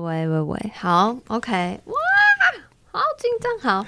[0.00, 1.94] 喂喂喂，好，OK，哇，
[2.90, 3.86] 好紧张，好，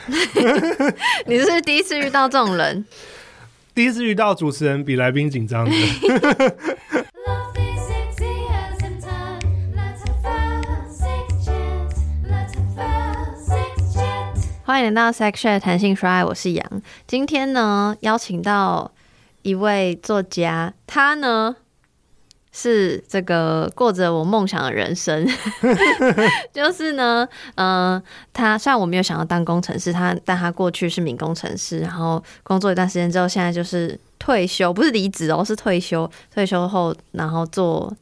[1.25, 2.85] 你是是第一次遇到这种人？
[3.75, 5.72] 第一次遇到主持人比来宾紧张的。
[14.64, 16.82] 欢迎来到 Sex Chat 谈性说爱，我是杨。
[17.06, 18.92] 今天呢，邀请到
[19.40, 21.56] 一位作家，他呢。
[22.53, 25.27] 是这个过着我梦想的人生，
[26.52, 28.01] 就是呢，嗯、
[28.33, 36.09] 他虽然我没有想要当工程师，他但他过去是名工程师，然后工作一段时间之后，现在就是退休，不是离职哦，是退休。
[36.33, 37.93] 退休后，然后做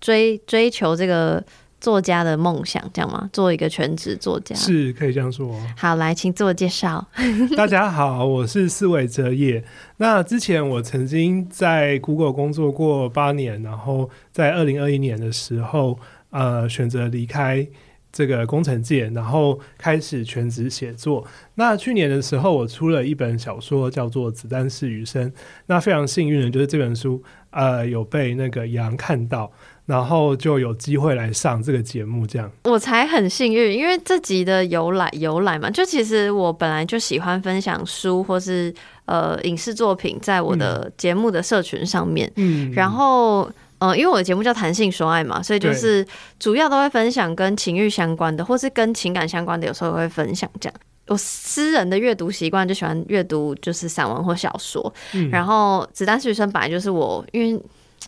[0.00, 1.44] 追追求这个。
[1.80, 3.30] 作家的梦想，这样吗？
[3.32, 5.54] 做一个全职作家是可以这样说。
[5.76, 7.06] 好，来，请自我介绍。
[7.56, 9.62] 大家好，我是四尾哲也。
[9.98, 15.98] 那之前我曾经在 Google 工作过八年，然后在二零二一年的时候，
[16.30, 17.66] 呃，选择离开
[18.10, 21.24] 这个工程界，然后开始全职写作。
[21.54, 25.30] 那去年的时候，我出了一本小说，叫做《子弹是余生》。
[25.66, 29.52] 那非常幸运的，就是这本书，呃，有被那个杨看到。
[29.88, 32.50] 然后就有机会来上这个节目，这样。
[32.64, 38.72] 我才很幸运，因为这集的由来由来嘛，就其实我本来就喜欢分享书或是
[39.06, 46.06] 呃影视作品在我的节目的社群上面，嗯，然后呃，因为我的节目叫谈性说爱嘛，所以就是
[46.38, 50.78] 主要都会分享跟情欲相关的，或是跟情感相关的，有时候会分享这样。
[51.06, 57.58] 我私人的阅读习惯就喜欢阅读就是散文或小说，嗯，然后子弹是余生本来就是我因为。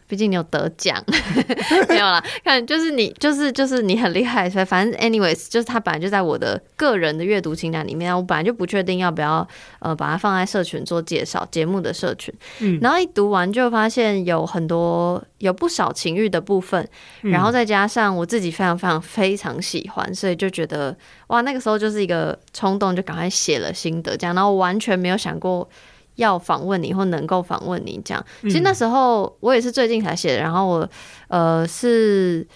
[0.06, 1.02] 毕竟你有得奖，
[1.88, 2.22] 没有啦。
[2.44, 8.14] 看，就是你，就是就是你很厉害，所以反正 anyways，就是他本来就在我的个人的阅读清单里面。
[8.14, 9.46] 我本来就不确定要不要
[9.78, 12.34] 呃把它放在社群做介绍节目的社群。
[12.58, 16.86] 嗯，然后一读完就发现有很多有不少情欲的部分，
[17.20, 20.96] 然后再加上我自己非常非常非常喜欢，所以就觉得
[21.28, 25.68] 哇，那个时候就是一个冲动，就赶快写了心得这样，然后完全没有想过。
[26.20, 30.40] 要访问你或能够访问你这样，其实那时候我也是最近才写的。
[30.40, 30.88] 然后我
[31.28, 32.46] 呃是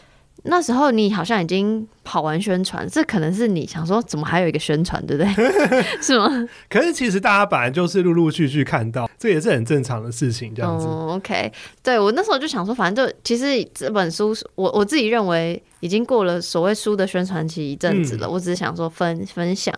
[0.44, 5.32] 那时候你好像已经跑完宣传，这可能是你想说怎么还有一个宣传，对不对？
[6.02, 6.28] 是吗？
[6.68, 10.86] 可是其实大家本来就是陆陆续续看到，这也是很正常的事情，这样子。
[10.86, 11.50] 嗯、OK，
[11.82, 15.62] 对我那时候就想说，反正就其实这本书，我我自己认为。
[15.84, 19.74] 已经过了所谓书的宣传期一阵子了，嗯，我只是想说分分享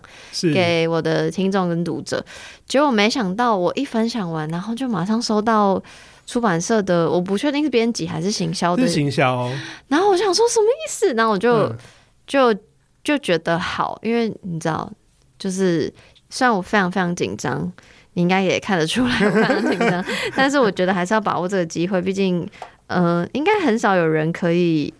[0.55, 2.25] 给我的听众跟读者，
[2.65, 5.83] 结果没想到我一分享完，然后就马上收到
[6.25, 9.53] 出版社的，我不确定是编辑还是行销的行销，哦，
[9.89, 11.77] 然后我想说什么意思，然后我就，嗯，
[12.25, 12.55] 就
[13.03, 14.89] 就觉得好，因为你知道，
[15.37, 15.93] 就是
[16.31, 17.73] 虽然我非常非常紧张，
[18.13, 20.05] 你应该也看得出来我非常紧张，
[20.37, 22.49] 但是我觉得还是要把握这个机会，毕竟
[22.87, 24.95] 呃，应该很少有人可以。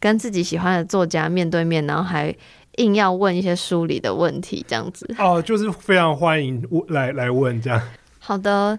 [0.00, 2.34] 跟自己喜欢的作家面对面，然后还
[2.76, 7.82] 硬要问一些书里的问题，这样子哦，就是非常欢迎来来问这样。
[8.18, 8.78] 好的，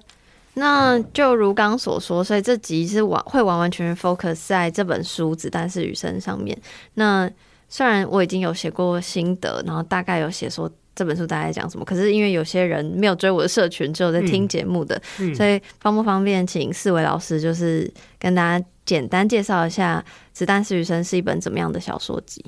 [0.54, 6.58] 那就如刚所说，所以这集是完会完完全全 focus 在这本书《子弹是余生》上面。
[6.94, 7.30] 那
[7.68, 18.66] 虽然我已经有写过心得，然后大概有写说这本书大概讲什么，可是因为有些人没有追我的社群，只有在听节目的，嗯嗯，所以方不方便请四位老师就是跟大家。
[18.86, 22.44] 简单介绍一下《子弹是余生》是一本怎么样的小说集？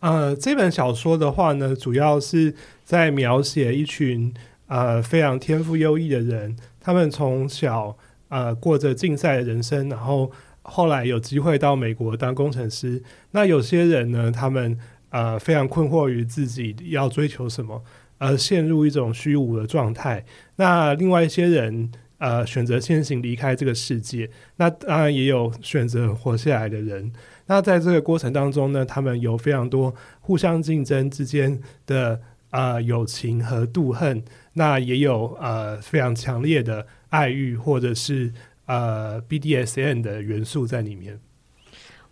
[0.00, 2.54] 呃，这本小说的话呢，主要是
[2.86, 4.32] 在描写一群
[4.66, 7.94] 呃非常天赋优异的人，他们从小
[8.30, 13.02] 呃过着竞赛的人生，然后后来有机会到美国当工程师。
[13.32, 14.78] 那有些人呢，他们
[15.14, 17.82] 呃非常困惑于自己要追求什么，
[18.18, 20.24] 而陷入一种虚无的状态。
[20.56, 21.92] 那另外一些人。
[22.18, 27.12] 呃，选择先行离开这个世界，那当然也有选择活下来的人。
[27.46, 32.18] 那在这个过程当中呢，他们有非常多互相竞争之间的
[32.50, 34.24] 呃友情和妒恨，
[34.54, 38.32] 那也有呃非常强烈的爱欲或者是
[38.66, 41.20] 呃 BDSN 的元素在里面。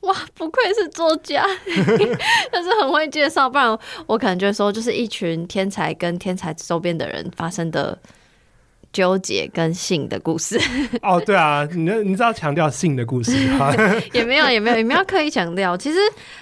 [0.02, 1.44] 哇，不愧是作家，
[2.50, 7.98] 但是很会介绍，不然我可能就会说，就是一群天才跟天才周边的人发生的。
[8.92, 10.60] 纠结跟性的故事
[11.02, 13.74] 哦，对啊，你你知道强调性的故事吗？
[14.12, 15.76] 也没有，也没有，也没有刻意强调。
[15.76, 15.98] 其实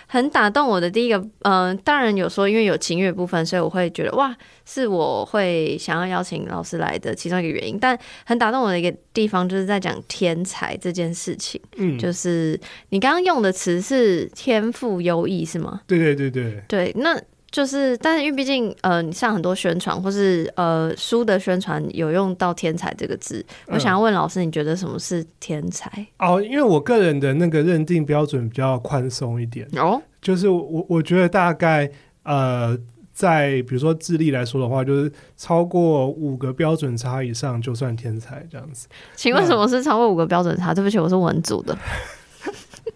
[0.07, 7.79] 很打动我的第一个，嗯、呃，当然有说，因为有情乐部分，所以我会觉得哇，是我会想要邀请老师来的其中一个原因。
[7.79, 11.61] 但很打动我的一个地方，就是在讲天才这件事情。
[11.77, 12.59] 嗯，就是
[12.89, 15.81] 你刚刚用的词是天赋优异，是吗？
[15.87, 16.93] 对对对对，对。
[16.97, 17.17] 那
[17.51, 25.91] 就是，但是因为毕竟呃，你上很多宣传或是呃书的宣传有用到“天才”这个字，我想要问老师，你觉得什么是天才？
[26.19, 31.91] 嗯、哦，因为我个人的那个认定标准比较宽松一点哦，就是我我觉得大概
[32.23, 32.79] 呃，
[33.13, 38.87] 在比如说智力来说的话，就是超过五个标准差以上就算天才这样子。
[39.17, 40.73] 请问什么是超过五个标准差？
[40.73, 41.77] 对不起，我是文组的。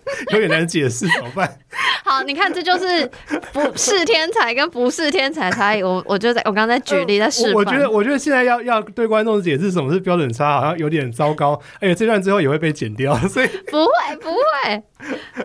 [0.33, 1.59] 有点难解释，怎么办？
[2.05, 3.11] 好，你看，这就是
[3.53, 5.83] 不 是天才跟不是天才差异。
[5.83, 7.57] 我我就在我刚才举例，在示范、呃。
[7.57, 11.61] 我觉得，我觉得现在要要对观众解释什么是标准差，好像有点糟糕。
[11.81, 14.83] 而且这段之后也会被剪掉，所以不会不会。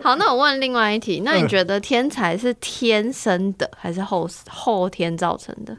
[0.02, 5.76] 好，那我问另外一题，那你觉得天才是天生的还是后后天造成的？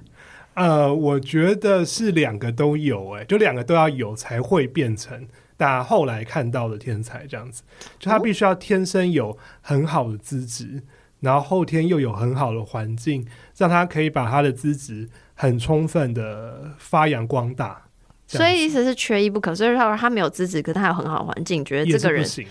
[0.53, 5.27] 呃，我觉得是两个都有、欸，哎，就两个都要有才会变成。
[5.61, 7.61] 打后来看到的天才这样子，
[7.99, 10.81] 就他必须要天生有很好的资质，哦，
[11.19, 13.23] 然后后天又有很好的环境，
[13.55, 17.79] 让他可以把他的资质很充分的发扬光大。
[18.25, 19.53] 所以意思是缺一不可。
[19.53, 22.47] 所以他说他没有资质，可他有很好的环境，觉得这个人行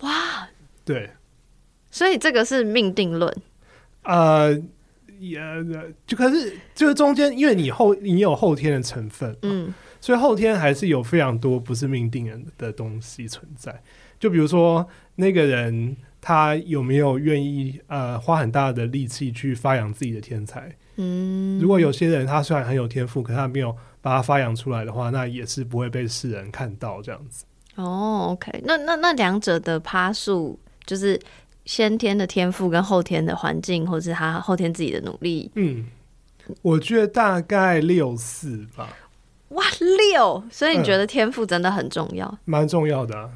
[0.00, 0.48] 哇，
[0.82, 1.10] 对，
[1.90, 3.30] 所以这个是命定论。
[4.04, 4.58] 呃，
[5.18, 5.38] 也
[6.06, 9.74] 就可是就是中间，因为你后你有后天的成分，嗯。
[10.06, 13.74] 所以后天还是有非常多不是命定人的东西存在，
[14.20, 14.86] 就比如说
[15.16, 20.72] 那个人他有没有愿意呃花很大的力气去发扬自己的天才。
[20.94, 27.44] 嗯，如果有些人他虽然很有天赋，可他没有把它发扬出来的话，那也是不会被世人看到这样子。
[27.74, 31.20] 哦，OK，那那那两者的趴数就是
[31.64, 35.50] 先天的天赋跟后天的环境，或是他后天自己的努力。
[35.56, 35.84] 嗯，
[36.62, 38.88] 我觉得大概六四吧。
[39.50, 39.64] 哇，
[40.12, 40.42] 六！
[40.50, 42.38] 所以你觉得天赋真的很重要？
[42.44, 43.30] 蛮、嗯、重要的、啊。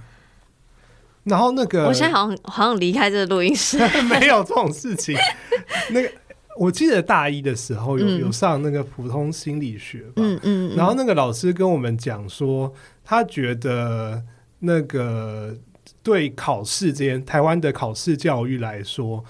[1.22, 3.78] 然后那个，我现在好像好像离开这个录音室，
[4.08, 5.14] 没有这种事情。
[5.92, 6.10] 那个，
[6.56, 10.76] 我记得大一的时候有、嗯、有上那个普通心理学吧，嗯嗯，嗯。
[10.76, 12.72] 然后那个老师跟我们讲说，
[13.04, 14.20] 他觉得
[14.58, 15.54] 那个
[16.02, 19.22] 对考试这些台湾的考试教育来说，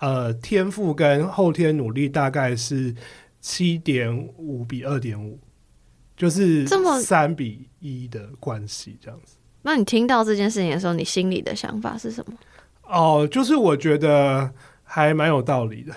[0.00, 2.92] 呃，天赋跟后天努力大概是
[3.40, 5.38] 七点五比二点五。
[6.24, 9.36] 就是这么三比一的关系这样子。
[9.60, 12.34] 那你听到这件事情的时候，你心里的想法是什么？
[12.88, 14.50] 哦，就是我觉得
[14.82, 15.92] 还蛮有道理的。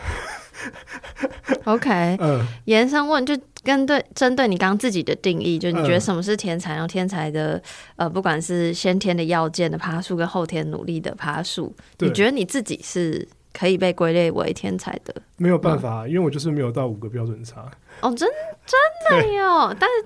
[1.63, 6.73] OK，嗯，延伸问，就跟对针对你刚刚自己的定义，就你觉得什么是天才？
[6.73, 7.61] 然后天才的
[7.95, 15.13] 呃，不管是先天的要件的爬树，跟后天努力的爬树，你觉得你自己是可以被归类为天才的？
[15.37, 17.69] 没有办法，因为我就是没有到五个标准差。
[18.01, 18.29] 哦，真
[18.65, 20.05] 真的哟， 但是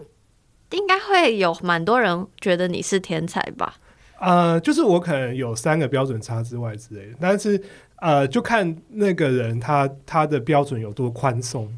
[0.71, 3.75] 应该会有蛮多人觉得你是天才吧？
[4.19, 7.61] 呃，就是我可能有三个标准差之外之类的，但是
[7.95, 11.71] 呃，就看那个人他他的标准有多宽松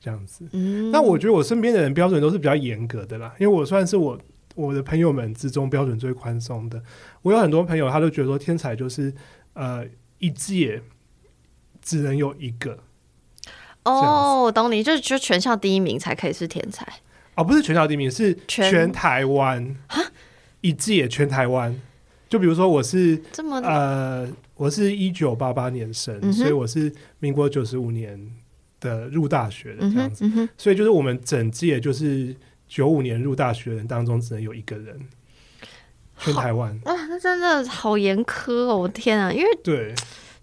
[0.00, 0.46] 这样子。
[0.52, 4.18] 嗯，那我觉得我身边的人标准都是比较严格的啦，因为我算是我
[4.54, 6.82] 我的朋友们之中标准最宽松的。
[7.20, 9.12] 我有很多朋友，他都觉得说天才就是
[9.52, 9.84] 呃
[10.18, 10.82] 一届
[11.82, 12.78] 只能有一个。
[13.84, 16.86] 哦，我懂你，就是就全校第一名才可以是天才
[17.34, 19.74] 哦，不是全校第一名，是全台湾
[20.60, 21.74] 一届全台湾。
[22.28, 28.18] 就比如说我是这么呃，我是一九八八年生，嗯，所以我是民国九十五年
[28.80, 32.34] 的入大学的这样子，嗯嗯，所以就是我们整届就是
[32.66, 34.98] 九五年入大学的人当中只能有一个人，
[36.18, 38.78] 全台湾哇，那真的好严苛哦！
[38.78, 39.94] 我天啊，因为对。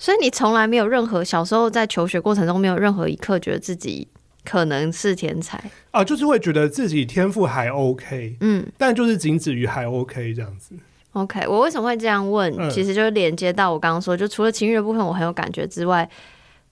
[0.02, 4.08] 所以你从来没有任何小时候在求学过程中没有任何一刻觉得自己
[4.50, 5.62] 可能是天才。
[5.92, 10.74] 啊，就是会觉得自己天赋还 OK，嗯，但就是仅止于还 OK 这样子。
[11.12, 12.52] OK，我为什么会这样问？
[12.58, 16.10] 嗯、其实就是连接到我刚刚说，就除了情欲的部分我很有感觉之外，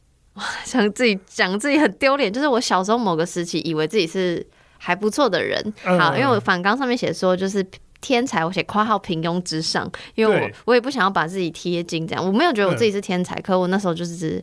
[0.65, 4.45] 想自己讲自己很丢脸，就是我小时候某个时期以为自己是
[4.77, 7.63] 还不错的人，嗯、好，因为我反纲上面写说就是。
[7.99, 14.41] 天才，我写括号平庸之上，因为我我也不想要把自己贴金这样，我没有觉得我自己是天才，嗯、可我那时候就是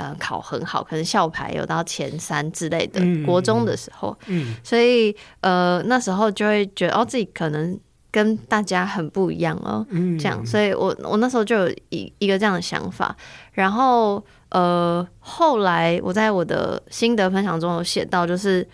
[0.00, 3.00] 呃考很好，可能校排有到前三之类的。
[3.02, 7.78] 嗯、国中的时候，嗯，所以呃那时候就会觉得哦自己可能
[8.10, 13.14] 跟大家很不一样哦，嗯、这样，所以我我那时候就有一一个这样的想法，
[13.52, 18.66] 然后呃后来我在我的心得分享中有写到，就是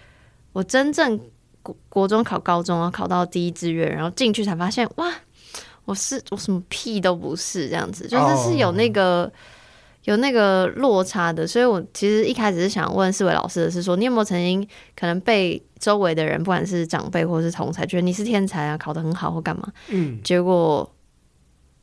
[0.52, 1.20] 我真正。
[1.66, 5.12] 国国中考高中啊，考到第一志愿，然后进去才发现，哇，
[5.84, 9.32] 我是我什么屁都不是，这样子，就是是有那个、oh.
[10.06, 11.46] 有那个落差的。
[11.46, 14.66] 所以我其实一开始是想问四位老师的是说，你有没有曾经
[14.98, 19.70] 可能被周围的人，不管是长辈或是同才，觉得你是天才啊，考得很好或干嘛？
[19.90, 20.90] 嗯，结果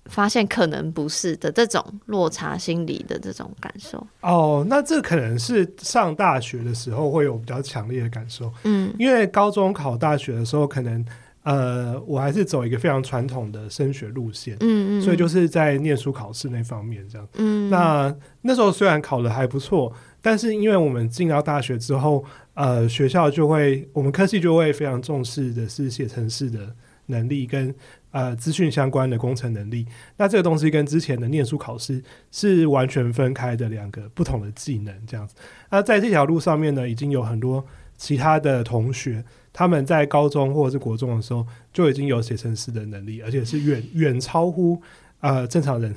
[0.08, 4.06] 发现可能不是的这种落差心理的这种感受。
[4.20, 8.52] 哦，那这可能是上大学的时候会有比较强烈的感受。
[8.64, 11.06] 嗯，因为高中考大学的时候，可能
[11.44, 14.56] 呃，我还是走一个非常传统的升学路线。
[14.62, 17.28] 嗯嗯，所以就是在念书考试那方面这样。
[17.36, 27.74] 嗯，那那时候虽然考的还不错，但是因为我们进到大学之后，呃，学校就会我们科系就会非常重视的是写程式的能力跟。
[28.14, 35.34] 呃，资讯相关的工程能力，那这个东西跟之前的念书考试是完全分开的两个不同的技能，这样子。
[35.72, 37.66] 那在这条路上面呢，已经有很多
[37.98, 44.82] 其他的同学，他们在高中或者是国中的时候就已经有写程式的能力，而且是远远超乎
[45.22, 45.96] 呃正常人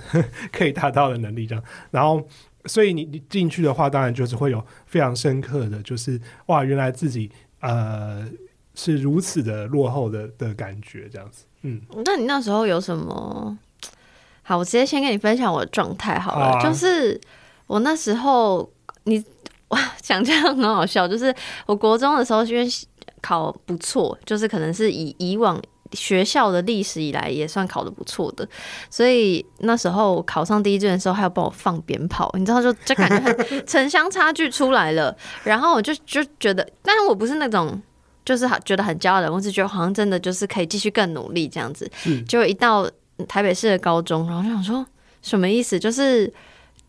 [0.52, 1.64] 可以达到的能力，这样。
[1.90, 2.22] 然后，
[2.66, 8.28] 所以你你进去的话，当然就是会有非常深刻的就是哇，原来自己呃
[8.74, 11.46] 是如此的落后的的感觉，这样子。
[11.62, 13.58] 嗯，那你那时候有什么？
[14.42, 16.46] 好，我直接先跟你分享我的状态好了。
[16.46, 16.62] 啊。
[16.62, 17.18] 就是
[17.66, 18.70] 我那时候，
[19.04, 19.24] 你
[19.68, 21.08] 哇，讲这样很好笑。
[21.08, 21.34] 就是
[21.66, 22.64] 我国中的时候，因为
[23.26, 25.60] 考不错，就是可能是以以往
[25.92, 28.48] 学校的历史以来也算考得不错的，
[28.90, 35.16] 所以那时候考上第一志愿的时候，还要帮我放鞭炮，你知道就，就感觉很城乡差距出来了。
[35.42, 37.80] 然后我就就觉得，但是我不是那种。
[38.26, 41.88] 就是觉得很骄傲的，我是觉得好像真的就是可以继续更努力这样子。
[42.26, 42.84] 就一到
[43.28, 44.84] 台北市的高中，然后就想说
[45.22, 45.78] 什么意思？
[45.78, 46.28] 就是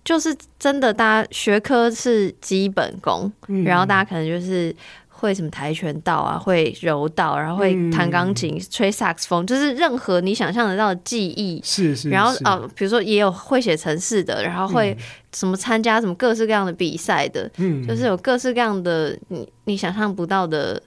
[0.04, 3.32] 就是真的，大家学科是基本功，
[3.64, 4.76] 然后大家可能就是
[5.20, 11.60] 会什么跆拳道啊，会柔道，然后会弹钢琴、吹萨克斯风，就是任何你想象得到的技艺。
[11.64, 12.10] 是是。
[12.10, 14.96] 然后哦，比如说也有会写程式的，然后会
[15.34, 17.50] 什么参加什么各式各样的比赛的，
[17.88, 20.82] 就是有各式各样的你你想象不到的。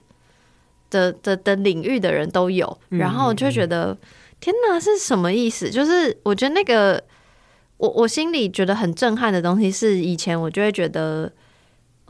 [0.91, 3.97] 的的的领域的人都有，然后我就觉得、嗯、
[4.41, 5.69] 天哪，是什么意思？
[5.69, 7.01] 就是我觉得那个
[7.77, 11.31] 我我心里觉得很震撼的东西，是以前我就会觉得，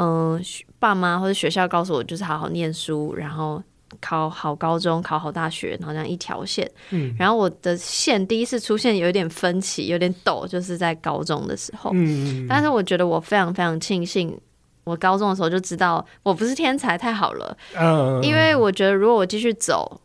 [0.02, 0.42] 嗯、呃，
[0.80, 3.62] 爸妈或者学校告诉我，就是好好念书，然后
[4.00, 6.70] 考好高中，考好大学，然后这样一条线。
[6.90, 11.92] 嗯，然后我的线第一次出现有一点分歧，有点陡，就是在高中的时候。
[11.94, 14.36] 嗯，但是我觉得我非常非常庆幸。
[14.84, 17.56] 我高中的时候就知道我不是天才，太好了。
[17.78, 20.02] 嗯，因为我觉得如果我继续走，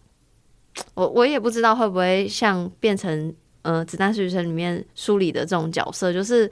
[0.93, 6.51] 我我也不知道会不会像变成呃《子弹实习生》里面书里的这种角色，就是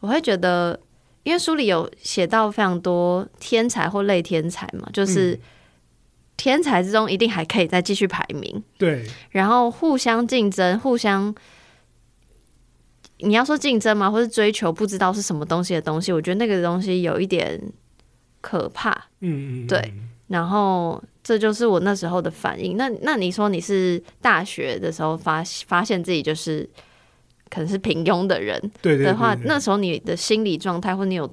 [0.00, 0.80] 我会觉得，
[1.26, 5.36] 因为书里有写到非常多天才或类天才嘛，就是
[6.36, 8.62] 天才之中一定还可以再继续排名。
[8.78, 11.34] 对，然后互相竞争，互相。
[13.18, 14.08] 你要说竞争吗？
[14.08, 16.12] 或是追求不知道是什么东西的东西？
[16.12, 17.60] 我觉得那个东西有一点
[18.40, 18.92] 可怕。
[19.18, 19.92] 嗯嗯，对。
[20.28, 22.76] 然后这就是我那时候的反应。
[22.76, 26.68] 那那你说你是大学的时候发发现自己就是
[27.50, 31.32] 可能是平庸的人，对的话，那时候你的心理状态，或你有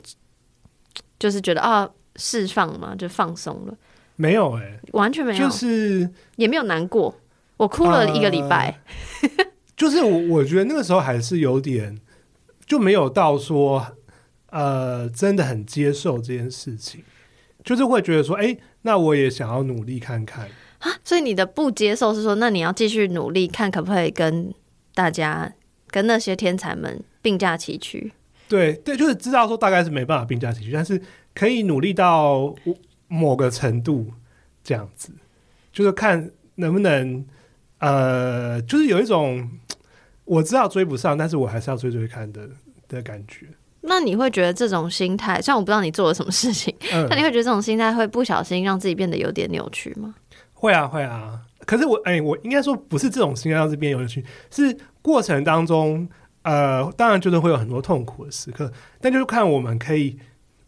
[1.19, 2.95] 就是觉得啊释放嘛？
[2.95, 3.75] 就放松了？
[4.15, 7.15] 没有哎，完全没有，就是也没有难过。
[7.57, 8.79] 我哭了一个礼拜。
[9.75, 11.97] 就是我，我觉得那个时候还是有点，
[12.65, 13.85] 就没有到说，
[14.51, 17.03] 呃，真的很接受这件事情，
[17.63, 20.91] 就是会觉得说，哎、欸，那我也想要努力看看啊。
[21.03, 24.53] 所以你的不接受是说，那你要继续努力，看可不可以跟
[24.93, 25.51] 大家、
[25.93, 28.11] 跟那些天才们并驾齐驱？
[28.49, 30.99] 对对，就是知道说大概是没办法并驾齐驱，但是
[31.35, 32.53] 可以努力到
[33.07, 34.11] 某个程度
[34.63, 35.11] 这样子，
[35.71, 37.23] 就是看能不能。
[37.79, 39.45] 呃，就是有一种
[40.23, 42.47] 我知道追不上，但是我还是要追追看的
[42.87, 43.45] 的感觉。
[43.81, 50.15] 那你会觉得这种心态，虽然我不知道你做了什么事情，嗯，那你会觉得这种心态会不小心让自己变得有点扭曲吗？
[50.53, 51.41] 会啊，会啊。
[51.65, 56.07] 可是我，哎，我应该说不是这种心态让自己变扭曲，是过程当中，
[56.41, 60.17] 呃，当然就是会有很多痛苦的时刻，但就是看我们可以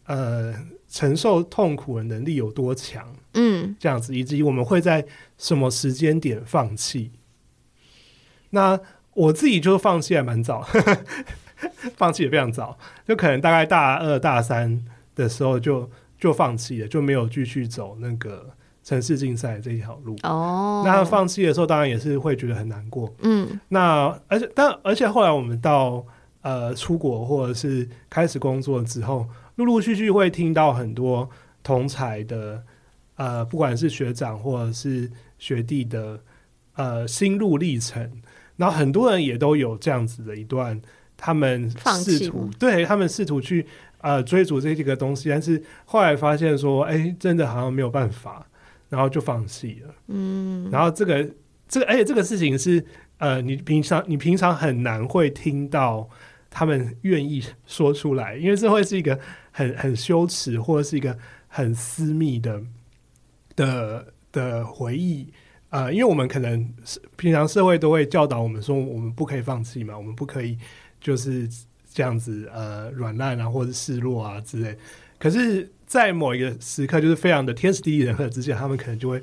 [0.06, 0.54] 呃
[0.88, 3.14] 承受痛苦的能力有多强。
[3.34, 7.12] 嗯，这样子，以及我们会在什么时间点放弃？
[8.50, 8.80] 那
[9.12, 10.66] 我自己就放弃还蛮早，
[11.96, 14.82] 放弃也非常早，就可能大概大二大三
[15.14, 18.55] 的时候就就放弃了，就没有继续走那个
[18.86, 20.16] 程式竞赛这一条路。
[20.22, 23.12] 哦，那放弃的时候，当然也是会觉得很难过。
[23.22, 26.02] 嗯，那而且但而且后来我们到
[26.42, 29.26] 呃出国或者是开始工作之后，
[29.56, 31.28] 陆陆续续会听到很多
[31.62, 32.62] 同才的。
[33.18, 36.20] 呃，不管是学长或者是学弟的
[36.74, 38.12] 呃心路历程，
[38.56, 40.78] 然后很多人也都有这样子的一段，
[41.16, 41.72] 他们
[42.04, 43.66] 试图对他们试图去
[44.02, 48.46] 呃追逐这几个东西，但是后来发现说，哎、欸，真的好像没有办法，
[48.88, 49.94] 然后就放弃了。
[50.08, 51.28] 嗯，然后这个
[51.68, 52.84] 这个，而且这个事情是
[53.18, 56.08] 呃，你平常你平常很难会听到
[56.50, 59.18] 他们愿意说出来，因为这会是一个
[59.50, 61.16] 很很羞耻或者是一个
[61.48, 62.62] 很私密的
[63.54, 65.32] 的的回忆。
[65.70, 66.72] 呃，因为我们可能
[67.16, 70.56] 平常社会都会教导我们说，我们不可以放弃嘛，我们不可以
[71.00, 71.48] 就是
[71.92, 74.78] 这样子呃软烂啊，或者示弱啊之类。
[75.18, 79.22] 可是，在某一个时刻，就是非常的天时地利人和之下，他们可能就会。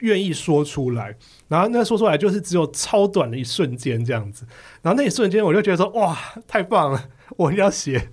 [0.00, 1.16] 愿意说出来，
[1.48, 4.44] 然后那说出来就是只有超短的一瞬间这样子，
[4.82, 8.10] 然后那一瞬间我就觉得说哇，太棒了，我一定要写。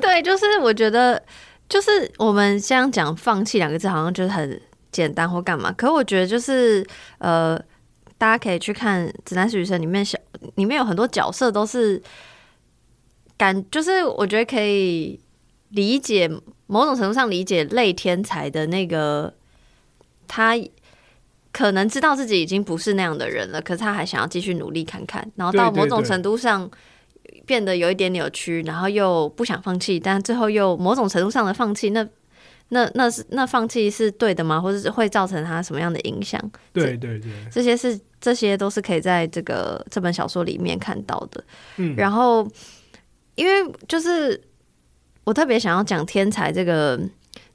[0.00, 1.20] 对，就是我觉得，
[1.68, 4.60] 就是我们这样讲“放弃”两个字，好像就是很
[4.92, 5.72] 简单或干嘛。
[5.72, 6.86] 可我觉得就是
[7.18, 7.58] 呃，
[8.16, 10.16] 大家可以去看《子弹是余生》里面小
[10.54, 12.00] 里面有很多角色都是
[13.36, 15.18] 感，就是我觉得可以
[15.72, 16.30] 理解
[16.66, 19.34] 某种程度上理解类天才的那个。
[20.28, 20.54] 他
[21.52, 26.70] 可能知道自己已经不是那样的人了，可是他还想要继续努力看看，然后到某种程度上
[27.44, 32.08] 变得有一点扭曲，然后又不想放弃，但最后又某种程度上的放弃，那
[32.70, 34.58] 那那是那放弃是对的吗？
[34.58, 36.40] 或者是会造成他什么样的影响？
[36.72, 41.44] 对对对，这些是这些都是可以在这个这本小说里面看到的。
[41.76, 42.48] 嗯，然后
[43.34, 44.40] 因为就是
[45.24, 47.00] 我特别想要讲天才这个。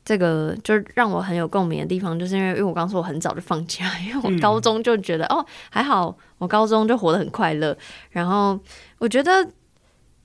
[0.06, 7.78] 这个就让我很有共鸣的地方，就是因为因为我刚说我很早就放假，因为我高中就觉得、嗯、哦还好，我高中就活得很快乐。
[8.12, 8.58] 然后
[9.00, 9.46] 我觉得，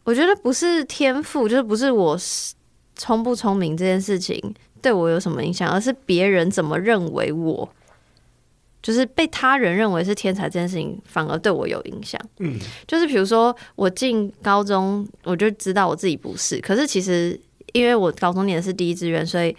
[0.04, 2.16] 我觉得不是天赋，就是不是我
[2.94, 4.40] 聪不聪明这件事情
[4.80, 7.68] 对我有什么影响，而是别人怎么认为我，
[8.82, 12.20] 就是被他人认为是天才这件事情，反而对我有影响。
[12.40, 17.40] 嗯，就是比如说我进高中，我就知道我自己不是，可是其实。
[17.74, 19.56] 因为我高中念的是第一志愿，所以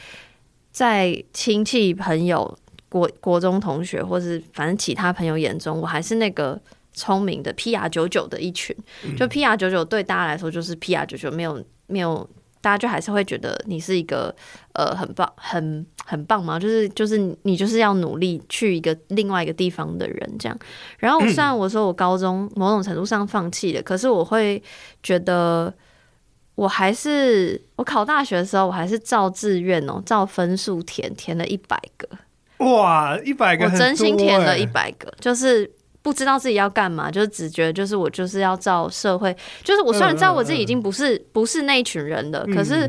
[0.69, 2.55] 在亲戚朋友、
[2.87, 6.61] 国国中同学，或是反正其他朋友眼中，我还是那个
[6.93, 8.75] 聪明的 PR 九九的一群。
[9.17, 12.29] 就 PR 九九对大家来说就是 PR 九九，没有没有，
[12.63, 14.33] 大家就还是会觉得你是一个
[14.73, 20.57] 呃很棒、很很棒嘛，就是就是你就是要努力去一个另外一个地方的人这样。
[20.97, 24.63] 然后虽然我说我高中某种程度上放弃了，可是我会
[25.03, 25.71] 觉得。
[26.55, 32.07] 我还是我考大学的时候，我还是照志愿哦，照分数填，填了一百个。
[32.63, 33.65] 哇，一百个！
[33.65, 35.67] 我真心填了一百个，就是
[36.03, 42.87] 不知道自己要干嘛，就是只觉得就是我就是要照社会，就是我虽然知道我自己已经不是、嗯、不是那一群人了，嗯、可是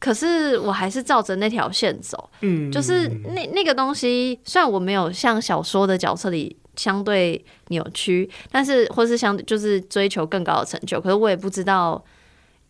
[0.00, 2.28] 可是我还是照着那条线走。
[2.40, 12.04] 嗯，就是那那个东西，虽然我没有像小说的角色里相对扭曲，但是或是相就是追求更高的成就，可是我也不知道。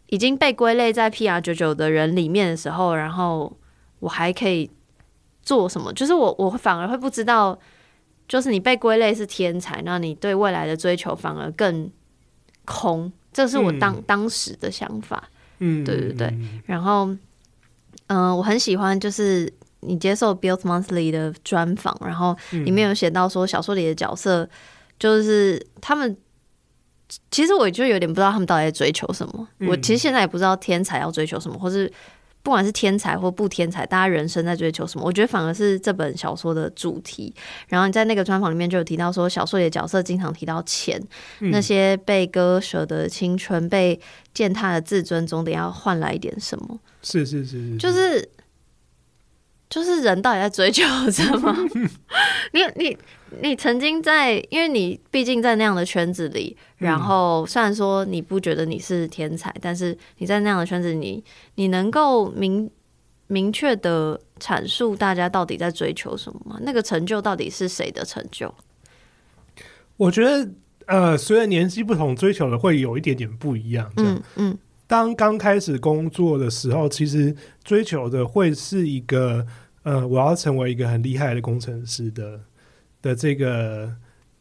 [0.09, 3.51] 已经被归类在 PR 九九的人里面的时候，然后
[4.01, 4.71] 我还可以
[5.43, 5.91] 做什么？
[5.95, 7.59] 就是我，我反而会不知道，
[8.29, 11.91] 就是你被归类是天才，那你对未来的追求反而更
[12.65, 13.13] 空。
[13.33, 15.29] 这是我当、嗯、当时的想法。
[15.59, 16.35] 嗯，对对对。
[16.67, 17.07] 然后，
[18.07, 24.49] 嗯、呃，我很喜欢，就是你接受 Build Monthly 的专访，然后里面有写到说，小说里的角色
[24.99, 26.17] 就是他们。
[27.31, 29.47] 其实我就有点不知道他们到底在追求什么。
[29.59, 31.91] 嗯、我其实现在也不知道天才要追求什么，或是
[32.45, 35.05] 不管是天才或不天才，大家人生在追求什么？
[35.05, 37.35] 我觉得反而是这本小说的主题。
[37.67, 41.03] 然后你在那个专访里面就有提到说，小说里的角色经常提到钱，
[41.41, 43.99] 嗯、那些被割舍的青春、被
[44.33, 46.79] 践踏的自尊，总得要换来一点什么？
[47.03, 48.29] 是是是是，就是。
[49.71, 51.53] 就是人到底在追求什么？
[52.53, 52.97] 你你
[53.43, 62.71] 你曾经在，因为你毕竟在那样的圈子里，然后虽然说你不觉得你是天才，但是你在那样的圈子里，你你能够明
[63.27, 66.59] 明确的阐述大家到底在追求什么吗？
[66.63, 68.55] 那个成就到底是谁的成就？
[69.97, 70.51] 我觉得，
[70.87, 73.93] 呃，随着年纪不同，追求的会有一点点不一样。
[73.97, 79.47] 嗯嗯，当刚开始工作的时候，其实追求的会是一个。
[79.85, 82.41] 呃，我要成为一个很厉害的工程师的
[83.05, 83.95] 的这个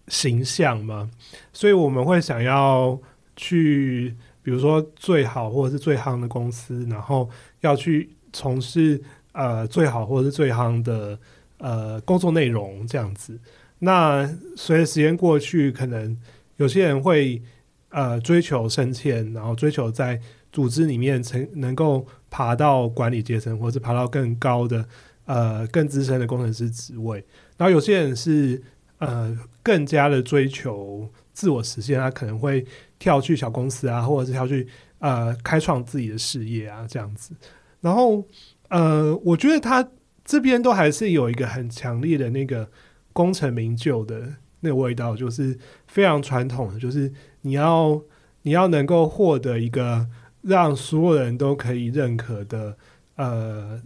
[0.08, 1.12] 形象嘛，
[1.52, 2.98] 所以我们会想要
[3.36, 11.20] 去，比如说最好或者是最夯的公司，然后要去从事呃最好或者是最夯的
[11.58, 13.38] 呃工作内容这样子。
[13.80, 16.18] 那随着时间过去，可能
[16.56, 17.42] 有些人会
[17.90, 20.18] 呃追求升迁，然后追求在
[20.54, 24.88] 组织里面成能够爬到管理阶层，或者是爬到更高的。
[25.26, 27.24] 呃，更资深的工程师职位，
[27.64, 28.62] 然后有些人是
[28.98, 32.66] 呃更加的追求自我实现，他可能会
[33.00, 34.68] 跳去小公司啊，或者是跳去
[35.00, 37.34] 呃开创自己的事业啊这样子。
[37.80, 38.22] 然后
[38.68, 39.88] 呃，我觉得他
[40.26, 42.70] 这边都还是有一个很强烈的那个
[43.14, 44.28] 功成名就的
[44.60, 47.10] 那个味道，就是非常传统的，就是
[47.44, 48.04] 你要
[48.42, 50.06] 你要能够获得一个
[50.42, 52.76] 让所有人都可以认可的
[53.16, 53.82] 呃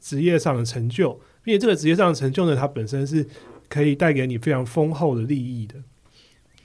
[0.00, 3.24] 职业上的成就，并且这个职业上的成就呢，它本身是
[3.68, 5.76] 可以带给你非常丰厚的利益的，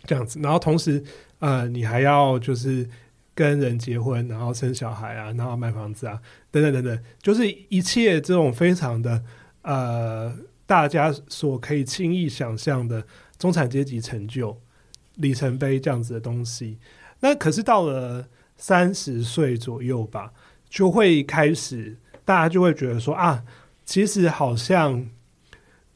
[0.06, 0.40] 这样子。
[0.42, 1.02] 然后同时
[1.38, 2.90] 呃，你还要就是
[3.36, 9.24] 跟人结婚，然后生小孩啊，然后买房子啊，等等等等，就是一切这种非常的
[9.62, 10.36] 呃。
[10.68, 13.06] 大家所可以轻易想象的
[13.38, 14.58] 中产阶级成就
[15.16, 16.78] 里程碑这样子的东西，
[17.20, 20.32] 那可是到了三十岁左右吧，
[20.70, 23.44] 就会开始大家就会觉得说啊，
[23.92, 25.06] 其实好像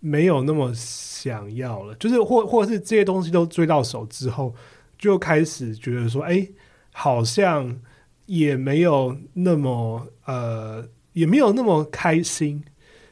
[0.01, 4.53] 没有那么想要了，就是或或是这些东西都追到手之后，
[4.97, 6.45] 就开始觉得说，哎，
[6.91, 7.79] 好像
[8.25, 12.61] 也没有那么呃，也没有那么开心。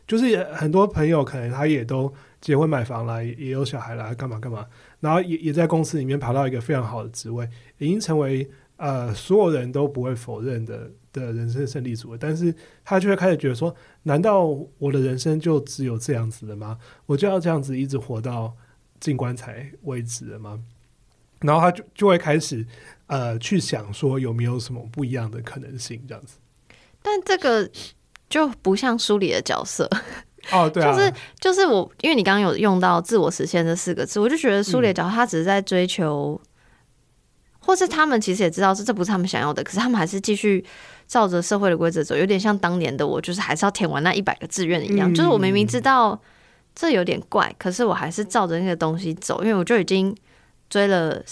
[0.06, 4.68] 就是很多朋友可能他也都结婚买房了，也有小孩了，干嘛干嘛，
[5.00, 8.46] 然后也也在公司里面爬到一个非常好的职位，已经成为
[8.86, 12.18] 呃所有人都不会否认的的人生胜利组了。
[12.20, 14.46] 但是他就会开始觉得说，难道
[14.78, 16.78] 我的人生就只有这样子了吗？
[17.06, 18.54] 我就要这样子一直活到
[19.00, 20.60] 进棺材为止了吗？
[21.40, 22.66] 然后他就就会开始
[23.08, 26.38] 呃去想说有没有什么不一样的可能性这样子。
[27.02, 27.70] 但这个。
[28.30, 29.88] 就不像书里的角色
[30.52, 36.50] 哦，对、啊，就是就是我，因为你刚刚有用到“自我实现”这四个字，我就觉得书里的角色他只是在追求，嗯、
[37.66, 40.64] 或是他们其实也知道是这不是他们想要的，可是他们还是继续
[41.08, 45.12] 照着社会的规则走，有点像当年的我，就是还是要填完那一百个志愿一样。
[45.12, 46.20] 嗯、就是我明明知道
[46.76, 50.16] 这有点怪，可是我还是照着那个东西走，因为我就已经
[50.70, 51.24] 追了。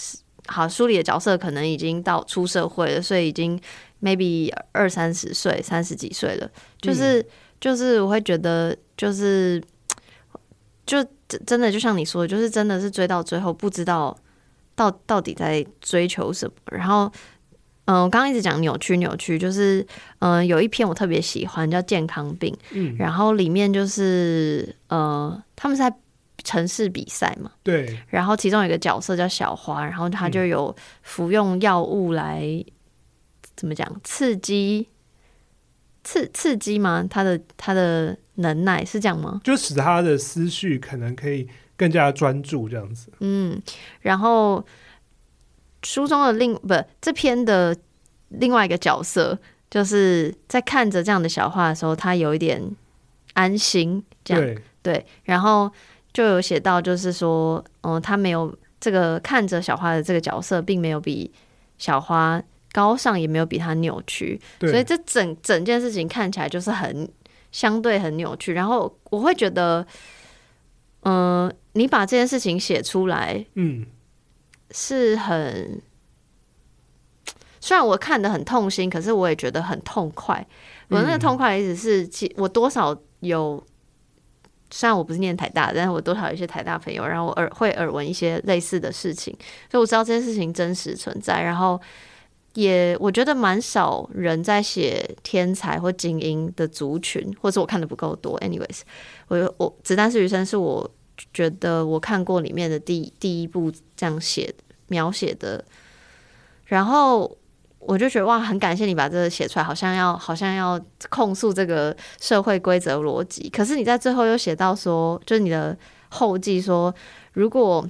[0.46, 3.60] 好，书里的角色可能已经到出社会了，所以已经。
[4.04, 7.26] maybe 二三十岁、三十几岁了，就是、嗯、
[7.60, 9.62] 就是我会觉得，就是
[10.84, 10.98] 就
[11.46, 14.12] 真的就像你说的，就是真的是追到最后不知道
[14.74, 16.54] 到到底在追求什么。
[16.70, 17.04] 然后，
[17.84, 19.80] 嗯、呃，我刚刚一直讲扭曲扭曲，就是
[20.20, 25.94] 嗯、呃，有一篇我特别喜欢叫《健康病》，嗯，然后里面就是呃，他们是在
[26.44, 32.64] 城市比赛嘛，对，然后其中有一个角色叫小花，然后他就有服用药物来。
[33.54, 33.86] 怎么讲？
[34.02, 34.88] 刺激
[36.02, 37.06] 刺刺激吗？
[37.08, 39.40] 他的他的能耐是这样吗？
[39.44, 43.10] 就使他的思绪可能可以更加专注这样子。
[43.20, 43.60] 嗯，
[44.00, 44.64] 然后
[45.82, 47.76] 书中的另不这篇的
[48.28, 49.38] 另外一个角色，
[49.70, 52.62] 就是在看着这样的小花的时候，他有一点
[53.34, 54.02] 安心。
[54.24, 55.70] 这样对，对，然后
[56.12, 61.32] 就有写到，就是说，嗯，他没有这个看着小花的这个角色，并没有比
[61.78, 62.42] 小花。
[62.74, 67.06] 高尚也没有比他扭曲，所以这整整件事情看起来就是很
[67.50, 68.54] 相对很扭曲。
[68.54, 69.86] 然后我会觉得，
[71.02, 73.86] 嗯、呃，你把这件事情写出来，嗯，
[74.72, 75.80] 是很
[77.60, 80.46] 虽然我看得很痛心，可是我也觉得很痛快。
[80.88, 83.64] 我那个痛快的意思是，其我多少有，
[84.70, 89.32] 虽然我不是念台大，但是我多少有一些台大朋友，然后我耳会耳闻一些类似的事情，
[89.70, 91.42] 所以我知道这件事情真实存在。
[91.42, 91.80] 然后。
[92.54, 98.38] 也我觉得蛮少人在写天才或精英的族群，或者我看的不够多。
[98.40, 98.80] Anyways，
[99.28, 100.90] 我我子弹是余生是我
[101.32, 104.54] 觉得我看过里面的第第一部这样写
[104.88, 105.64] 描写的，
[106.66, 107.34] 然后
[107.78, 115.76] 我就觉得哇，很感谢你把这个写出来，好像要好像要控诉这个社会规则逻辑，可是你在最后又写到说，就是你的
[116.10, 116.94] 后记说，
[117.32, 117.88] 如果。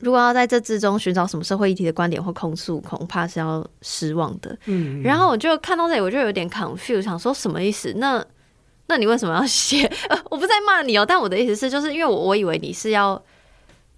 [0.00, 4.56] 如果要在这之中寻找什么社会议题的观点或控诉，恐怕是要失望的。
[4.66, 7.92] 嗯，然后我就看到这里，我就有点 confused，想说什么意思？
[7.96, 8.24] 那
[8.86, 9.84] 那你为什么要写？
[10.08, 13.20] 呃， 我不在骂你哦，但我的意思是，就是因为我我以为你是要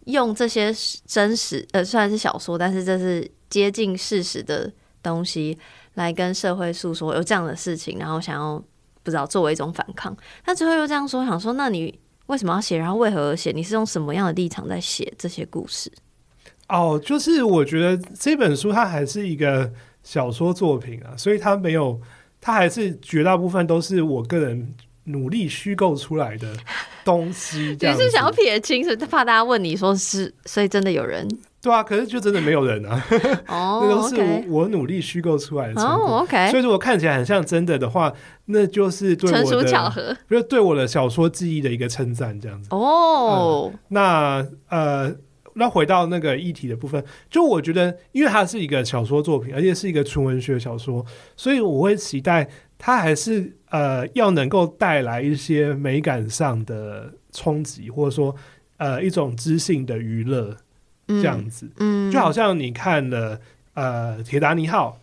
[0.07, 0.75] 用这些
[1.07, 5.59] 真实，呃，虽然是小说，但是这是接近事实的东西
[5.95, 8.63] 来跟社会诉说有这样的事情，然后想要
[9.03, 10.17] 不知道作为一种反抗。
[10.45, 12.01] 但最后又这样说，想说那你。
[12.31, 12.79] 为什么要写？
[12.79, 13.51] 然后为何而写？
[13.51, 15.91] 你是用什么样的立场在写这些故事？
[16.69, 19.69] 哦，就是我觉得这本书它还是一个
[20.05, 22.01] 小说作品啊，所以它没有，
[22.41, 24.73] 它还是绝大部分都是我个人
[25.05, 26.57] 努力虚构出来的
[27.05, 27.77] 东西。
[27.83, 31.27] 你是想要撇清，是怕大家问你说是，所以真的有人。
[31.63, 33.05] 对啊，可是就真的没有人啊！
[33.49, 34.17] 哦， 那都是
[34.49, 36.19] 我我努力虚构出来的成果。
[36.19, 36.51] 哦，OK。
[36.51, 38.13] 所以如果看起来很像真的的话，
[38.47, 42.69] 那就是对我的纯属巧合，就是对我的小说记忆的一个称赞，这样子。
[42.71, 45.15] 哦，嗯、那呃，
[45.53, 51.05] 那回到那个议题的部分，就我觉得，因为它是一个小说作品，而且是一个纯文学小说，
[51.37, 58.35] 所以我会期待它还是呃要能够带来一些美感上的冲击，或者说。
[58.83, 60.57] 呃一种知性的娱乐
[61.21, 63.41] 这样子，嗯，就好像你看了
[63.75, 64.99] 呃《铁达尼号》，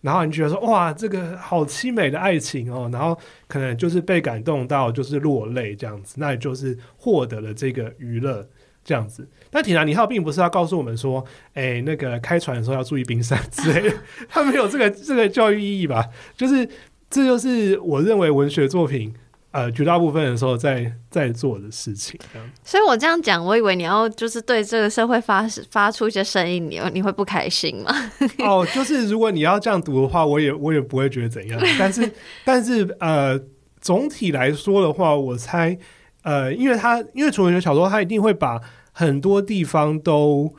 [0.00, 8.48] 然后你觉得说哇，这个好凄美的爱情哦，然后可能就是被感动到就是落泪这样子，那也就是获得了这个娱乐。
[8.86, 13.96] 这样子，但铁达尼号并不是要告诉我们说，哎、欸，那个开船的时候要注意冰山之类的，
[14.28, 16.06] 它没有这个这个教育意义吧？
[16.36, 16.68] 就是
[17.08, 19.14] 这就是我认为文学作品，
[19.54, 22.18] 呃，绝大部分的时候在在做的事情。
[22.64, 27.94] 所以我这样讲，我以为你要就是对这个社会发发出一些声音，你你会不开心吗？
[28.44, 31.60] 哦，就是如果你要这样读的话，我也我也不会觉得怎样。
[31.78, 32.12] 但是
[32.44, 33.40] 但是呃，
[33.80, 35.78] 总体来说的话，我猜。
[36.22, 40.52] 呃，因为他因为纯文学小说，他一定会把很多地方都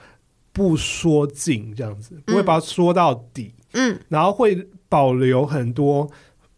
[0.54, 6.10] 不说尽，这样子不会把它说到底，嗯，然后会保留很多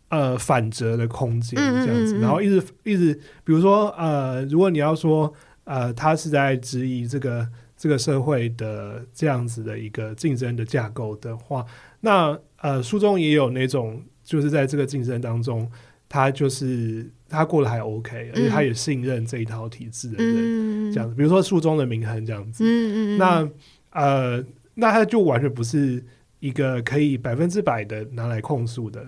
[0.09, 11.65] 呃反折的空间，这样子，然后一直一直，比如说呃，如果你要说呃，他是在质疑这个这个社会的这样子的一个竞争的架构的话，
[12.01, 15.69] 那呃，书中也有那种就是在这个竞争当中，
[16.07, 17.09] 他就是。
[17.29, 21.13] 他过得还 OK，而且他也信任这一套体制的人，这样子。
[21.13, 23.45] 比如说书中的明恒这样子，嗯、那
[23.91, 24.41] 呃，
[24.75, 26.01] 那他就完全不是
[26.39, 29.05] 一个可以百分之百的拿来控诉的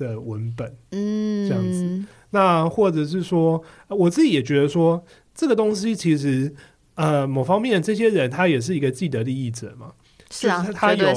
[0.00, 2.04] 的文本，嗯，这样子。
[2.30, 6.52] 那或者是说，我自己也觉得说，这个东西其实
[6.94, 9.92] 呃，某方面这些人他也是一个既得利益者嘛。
[10.30, 11.14] 是啊，就是他有，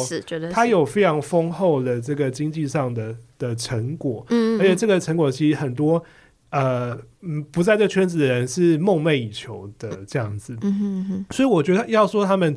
[0.51, 6.03] 他有非常丰厚的这个经济上的的成果，嗯，而且这个成果其实很多。
[6.49, 12.55] 呃，嗯，不在这圈子的人是梦寐以求的这样子，嗯哼哼，所以我觉得要说他们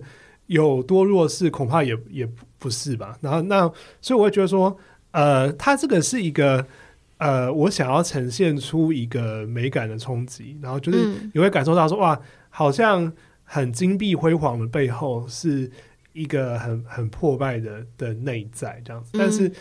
[0.49, 3.17] 有多弱势，恐怕也也不是吧。
[3.23, 3.61] 然后那，
[4.03, 4.77] 所以我会觉得说，
[5.11, 6.67] 呃，它这个是一个，
[7.19, 10.99] 呃，我想要呈现出一个美感的冲击，然后就是
[11.33, 13.13] 你会感受到说，哇，好像
[13.45, 15.71] 很金碧辉煌的背后是
[16.13, 19.53] 一个很很破败的的内在这样子，但是。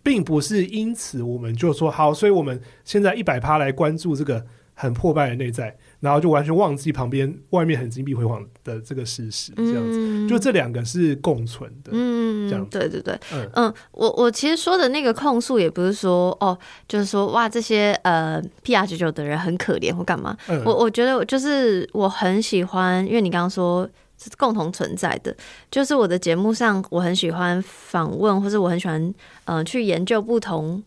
[0.00, 4.42] 并不是因此我们就说好，所以我们现在一百趴来关注这个
[4.80, 23.88] 很破败的内在，然后就完全忘记旁边外面很金碧辉煌的这个事实，这样子，嗯、就这两个是共存的，嗯，这样子，对对对，嗯嗯，我我其实说的那个控诉也不是说哦，就是说哇这些呃 PR 九九的人很可怜或干嘛，嗯、我我觉得就是我很喜欢，因为你刚刚说。
[24.20, 25.32] 是共同存在的，
[25.70, 29.00] 就是我的节目上，我很喜欢访问，或者我很喜欢
[29.44, 30.82] 嗯、呃、去研究不同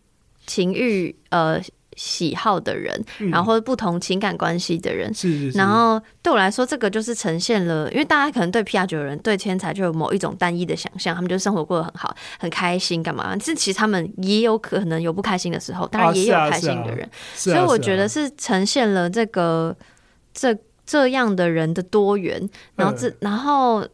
[0.46, 1.58] 情欲呃
[1.96, 5.58] 喜好的人，嗯、然后不同情感关系的人，是是是。
[5.58, 13.36] 然后对我来说，这个就是呈现了，因为大家可能对 PR 九的人对天才就有某一种单一的想象，他们就生活过得很好，很开心，干嘛？
[13.38, 19.76] 这其实他们也有可能有不开心的时候，当然也有开心的人，所以我觉得是呈现了这个
[20.34, 20.58] 这。
[20.84, 23.88] 这样的人的多元，然后这、嗯、然后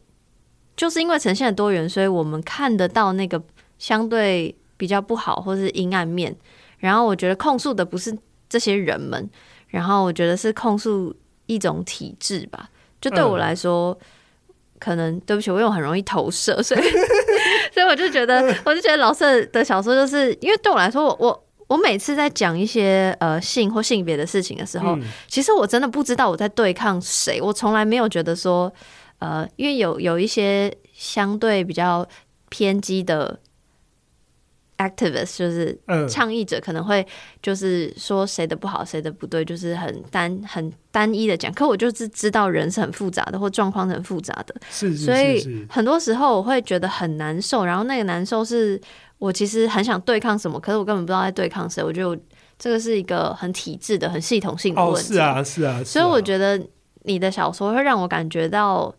[0.76, 3.40] 就是因为呈现的多元，所以我们看得到那个
[3.78, 6.36] 相对比较不好或是阴暗面。
[6.78, 8.16] 然后我觉得控诉的不是
[8.50, 9.30] 这些人们，
[9.68, 12.70] 然后我觉得是控诉一种体制吧。
[13.02, 16.82] 就对我来说，嗯、可能对不起，我又很容易投射，所以
[17.74, 21.44] 所以我就觉得，我就觉得老舍的小说就是因为对我来说，我我。
[21.70, 27.42] 我每次在讲一些呃性或性别的事情的时候，嗯、其实我真的不知道我在对抗谁。
[27.42, 28.74] 我从来没有觉得说，
[29.20, 32.08] 呃，因为有有一些相对比较
[32.48, 33.38] 偏激的
[34.78, 35.78] activist，就是
[36.10, 37.06] 倡议者，可能会
[37.42, 41.54] 就是说谁的不好，谁的不对，就是很单很单一的讲。
[41.54, 47.66] 可我就是知道人是很复杂的，或状况是很复杂的，是是是是，所以很多时候我会觉得很难受。
[47.66, 48.80] 然后那个难受是。
[49.20, 51.84] 我其实很想对抗什么，可是我根本不知道在对抗谁。
[51.84, 52.16] 我觉得我
[52.60, 55.14] 这个是一个很体制的、很系统性的问题。
[55.14, 55.78] 哦，是啊，是啊。
[55.78, 56.62] 是啊，所以我觉得
[57.02, 58.94] 你的小说会让我感觉到，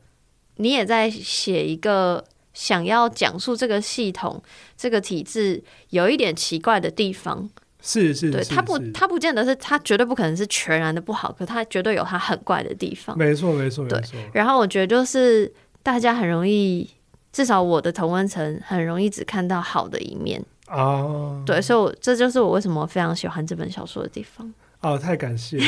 [0.57, 2.25] 你也在写一个
[2.59, 4.43] 想要讲述这个系统、
[4.77, 7.49] 这个体制有一点奇怪的地方。
[7.81, 13.17] 是是，对，他不，他不见得是，他绝对不可能是全然的不好，可他绝对有他很怪的地方。
[13.17, 14.01] 没错，没错，对。
[14.01, 14.19] 没错。
[14.33, 15.53] 然后我觉得就是
[15.85, 16.91] 大家很容易。
[17.31, 24.53] 至少我的同温层很容易只看到好的一面啊，对，所以我这就是我为什么非常喜欢这本小说的地方。
[24.81, 25.65] 哦，太感谢了。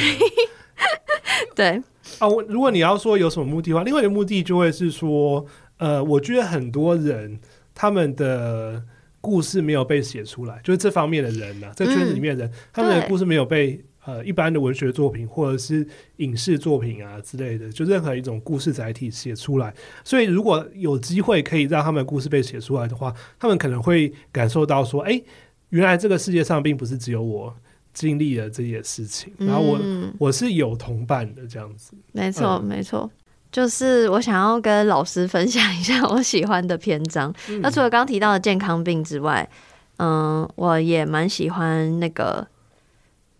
[1.54, 1.80] 对
[2.18, 5.44] 啊，我如果你要说有什么目的的话，另外一个目的就会是说，
[5.80, 7.40] 呃，我觉得很多人
[7.74, 8.80] 他们的
[9.20, 13.82] 故事没有被写出来，就是这方面的人呢、啊，这圈子里面的人，嗯、他们的故事没有被。
[14.06, 19.72] 呃，一般的文学作品或者是影视作品啊之类的，就任何一种故事载体写出来。
[20.02, 25.24] 所以，如果有机会可以让他们的故事被写出来的话，他们可能会感受到说：“哎、欸，
[25.68, 27.54] 原来这个世界上并不是只有我
[27.92, 31.92] 经历了这些事情，然后我、嗯、我是有同伴的这样子。
[32.12, 33.08] 没错，嗯、没错，
[33.52, 37.32] 就是我想要跟老师分享一下我喜欢的篇章。
[37.48, 39.48] 嗯、那除了刚刚提到的健康病之外，
[39.98, 42.46] 嗯，我也蛮喜欢那个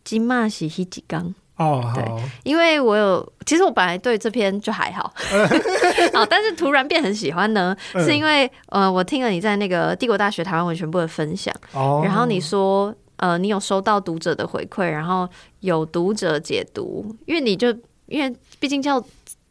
[0.05, 1.35] 金马喜喜吉刚。
[1.57, 2.03] 哦，对，
[2.43, 5.13] 因为我有，其实我本来对这篇就还好，
[6.15, 15.29] 好，但是突然变很喜欢呢，嗯、是因为呃，我听了你在那个帝国大学台湾文学部的分享，哦、然后你说呃，你有收到读者的回馈，然后
[15.61, 17.69] 有读者解读，因为你就
[18.07, 18.99] 因为毕竟叫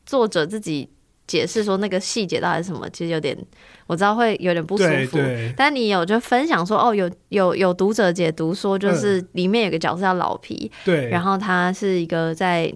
[0.10, 0.90] 作者自己。
[1.30, 3.38] 解释说那个细节到底是什么，其实有点
[3.86, 5.20] 我知道会有点不舒服。
[5.56, 12.74] 但你有就分享说哦，有有有读者解读说，就是里面有个角色叫老皮，对，然后他是一个在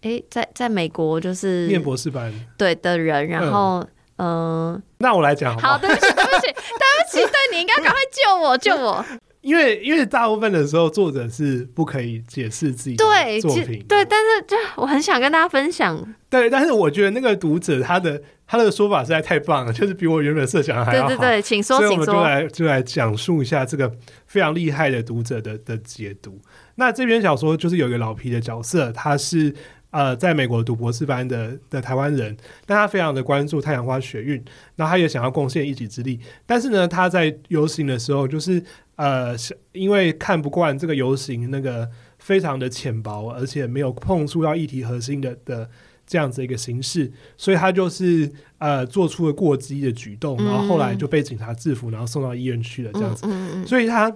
[0.00, 3.78] 哎、欸、在在美国就是念博士班对的人，然后
[4.16, 9.04] 嗯，呃、那我来讲好，好，对不起，对不起，对不起，对，你应该赶快救我，救我。
[9.46, 13.04] 因为因为大部分的时候，作者是不可以解释自己的
[13.40, 15.96] 作品对，对，但是就我很想跟大家分享。
[16.28, 21.08] 对，但是我觉得那个读者他的他的说法实在太棒了，就是比我原本设想的还要好。
[21.08, 23.88] 对对对，请说，所以我们就来就来讲述一下这个
[24.26, 26.40] 非常厉害的读者的的解读。
[26.74, 29.54] 那这篇小说就是有一个老皮的角色，他是
[29.92, 38.60] 呃在美国读博士班的的台湾人，但他非常的关注太阳花学运，然后他也想要贡献一己之力，但是呢，他在游行的时候就是。
[38.96, 39.36] 呃，
[39.72, 45.68] 因为看不惯这个游行那个非常的浅薄，而且没有碰触到议题核心的的
[46.06, 53.26] 这样子一个形式，所以他就是呃做出了过激的举动，然后后来就被警察制服，然后送到医院去了这样子，
[53.66, 54.14] 所以他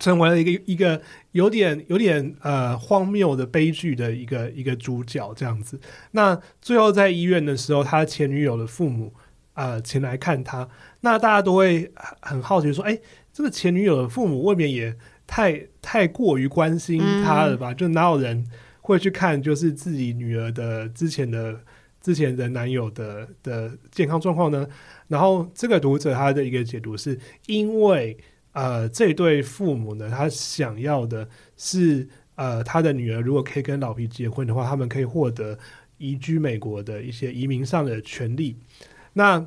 [0.00, 1.00] 成为了一个一个
[1.32, 5.78] 有点有点呃荒谬的悲剧的一个一个主角这样子。
[6.10, 9.14] 那最后在医院的时候，他前女友的父母
[9.56, 10.68] 呃前来看他，
[11.00, 11.92] 那大家都会
[12.22, 12.96] 很好奇说，哎。
[13.36, 17.70] 这个前女友的父母未免也太太过于关心他了吧？
[17.70, 18.42] 嗯、就哪有人
[18.80, 21.60] 会去看，就是自己女儿的之前的
[22.00, 24.66] 之前的男友的的健康状况呢？
[25.08, 28.16] 然后这个读者他的一个解读是因为
[28.52, 35.58] 呃这对父母呢，他想要的是呃他的女儿如果可以跟老皮结婚的话，他们可以获得
[35.98, 38.56] 移居美国的一些移民上的权利。
[39.18, 39.42] 那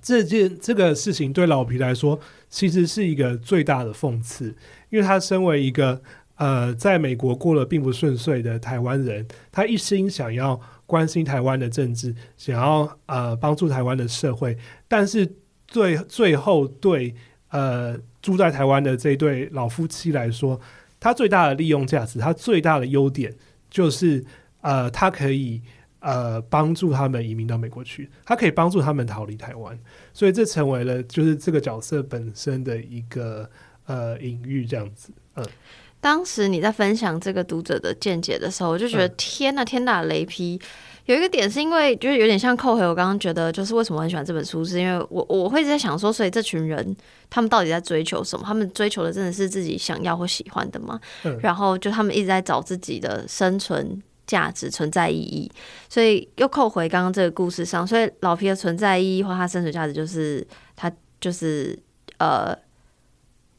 [0.00, 4.46] 这件这个事情对老皮来说，其实是一个最大的讽刺，
[4.88, 6.00] 因为他身为一个
[6.36, 14.56] 呃在美国过得并不顺遂的台湾人，他一心想要关心台湾的政治，想要呃帮助台湾的社会，
[14.88, 15.30] 但是
[15.66, 17.14] 最最后对
[17.50, 20.58] 呃住在台湾的这对老夫妻来说，
[20.98, 23.34] 他最大的利用价值，他最大的优点
[23.68, 24.24] 就是
[24.62, 25.60] 呃他可以。
[26.00, 29.76] 呃，帮助他们移民到美国去，他可以帮助他们逃离台湾，
[30.12, 33.50] 所以这成为了就是这个角色本身的一个
[33.86, 35.10] 呃隐喻，这样子。
[35.34, 35.44] 嗯，
[36.00, 40.60] 当时你在分享这个读者的见解的时候，我就觉得天呐，天打雷劈！
[41.06, 46.94] 有一个点是因为就是有点像扣回我刚刚觉得，就是为什么很喜欢这本书，是因为我我会在想说，所以这群人
[47.30, 48.44] 他们到底在追求什么？
[48.46, 51.00] 他们追求的真的是自己想要或喜欢的吗？
[51.24, 54.00] 嗯，然后就他们一直在找自己的生存。
[54.28, 55.50] 价值存在意义，
[55.88, 60.88] 所以又扣回刚刚这个故事上，所以老皮的存在意义或他生存价值，就是他
[61.20, 61.76] 就是
[62.18, 62.56] 呃，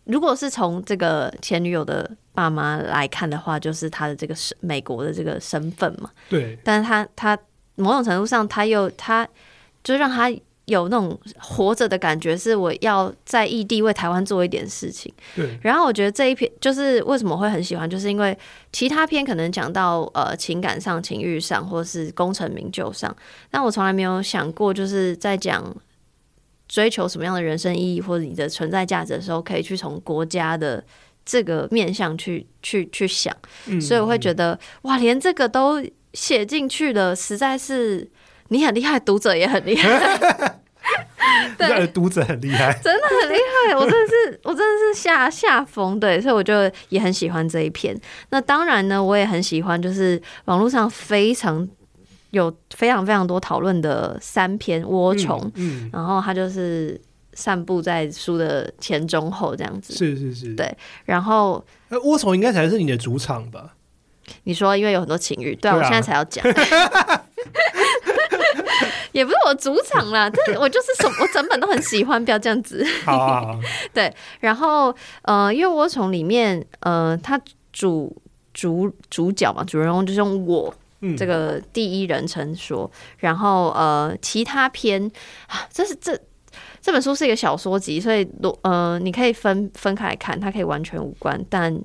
[0.06, 6.10] 如果是从这个前女友的爸妈来看的话，就是他的这个身美国的这个身份嘛。
[6.30, 7.38] 对，但是他他
[7.76, 9.28] 某种程度上，他又他
[9.84, 10.32] 就让他。
[10.70, 15.12] 有那种活着的感觉，是我要在异地为台湾做一点事情。
[15.36, 15.60] 对。
[15.64, 18.38] 然后我觉得这一篇就是为什么会很喜欢，就是因为
[18.72, 23.14] 其他篇可能讲到呃情感上、情欲上，或是功成名就上，
[23.50, 25.76] 但我从来没有想过，就是在讲
[26.68, 30.84] 追求什么样的人生意义或者你的存在价值的时候，可以去从国家的
[31.26, 33.36] 这个面向去去去想。
[33.66, 33.82] 嗯。
[33.82, 38.10] 所以我会觉得哇，连这个都写进去了，实在是。
[38.50, 40.60] 你很厉害，读者也很厉害。
[41.58, 43.76] 对，读者很厉害，真的很厉害。
[43.76, 46.00] 我真的是， 我真的是下下风。
[46.00, 46.54] 对，所以我就
[46.90, 47.96] 也很喜欢这一篇。
[48.30, 51.68] 那当然呢，我也很喜欢，就是网络上非常
[52.32, 55.40] 有非常非常多讨论的三篇涡虫。
[55.56, 57.00] 嗯，嗯，然后它就是
[57.34, 59.94] 散布在书的前中后这样子。
[59.94, 60.76] 是是是，对。
[61.06, 63.76] 然后，涡虫应该才是你的主场吧？
[64.44, 66.44] 你说，因为有很多情欲，对啊，对啊，我现在才要讲。
[69.20, 72.86] 也不是我主场啦， 但我就是什么，我整本都很喜欢，不要这样子。
[73.04, 73.60] 好，好，好，
[73.94, 77.40] 对，然后呃，因为涡虫里面呃，它
[77.74, 78.16] 主
[78.54, 80.74] 主主角嘛，主人公就是用我
[81.18, 85.12] 这个第一人称说，嗯、然后呃，其他篇
[85.48, 86.18] 啊，这是这
[86.82, 88.26] 这本书是一个小说集，所以
[88.64, 91.78] 呃，你可以分分开来看，它可以完全无关，但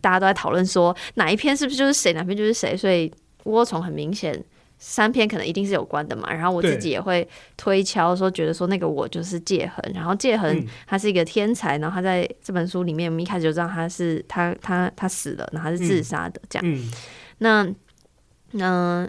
[0.00, 3.12] 大家都在讨论说哪一篇是不是就是谁，哪篇就是谁，所以
[3.44, 4.42] 窝虫很明显。
[4.78, 16.82] 三篇可能一定是有关的嘛，然后我自己也会推敲说，觉得说那个我就是界痕，然后界痕他是一个天才，然后他在这本书里面，我们一开始就知道他是他他他死了，然后他是自杀的这样，
[17.38, 17.68] 那
[18.52, 19.08] 那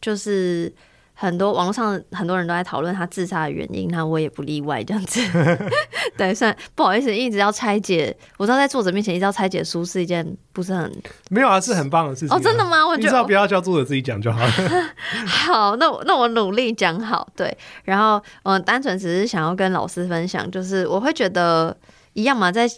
[0.00, 0.72] 就是。
[1.16, 5.20] 很多网络上很多人都在讨论他自杀的原因，那我也不例外这样子。
[6.18, 8.14] 对，算不好意思，一直要拆解。
[8.36, 10.92] 我知道在作者面前一直要拆解书是一件不是很
[11.30, 12.36] 没有啊，是很棒的事情、啊。
[12.36, 12.84] 哦，真的吗？
[12.84, 14.50] 我觉得你知道不要叫作者自己讲就好了。
[15.24, 17.26] 好，那我那我努力讲好。
[17.36, 21.76] 对，然后嗯，单纯只是想要跟老师分享，就是我会觉得
[22.14, 22.68] 一样嘛，在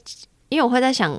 [0.51, 1.19] 因为我会在想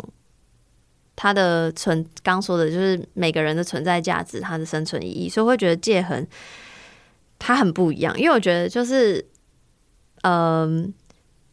[1.15, 6.25] 他的存刚说的就是每个人的存在价值，他的生存意义，所以我会觉得介恒。
[7.39, 9.23] 他很不一样，因为我觉得就是，
[10.23, 10.93] 嗯、呃，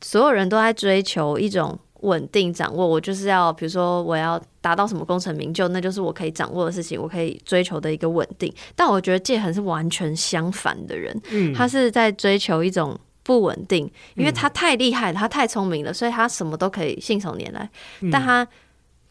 [0.01, 2.87] 所有人都在追求一种稳定掌握。
[2.87, 8.53] 我就是要，比如说，我要达到什么功成名就，那就是我可以掌握的事情，我可以追求的一个稳定。
[8.75, 17.69] 但我觉得界恒是完全相反的人，嗯，他是在追求一种不稳定，因为他太厉害了，他太聪明了，所以他什么都可以信手拈来。
[18.11, 18.49] 但他，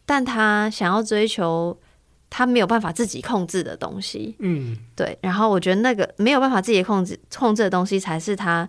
[0.04, 1.78] 但他想要追求。
[2.36, 5.16] 他没有办法自己控制的东西，嗯，对。
[5.20, 8.68] 然后我觉得那个没有办法自己控制控制的东西，才是他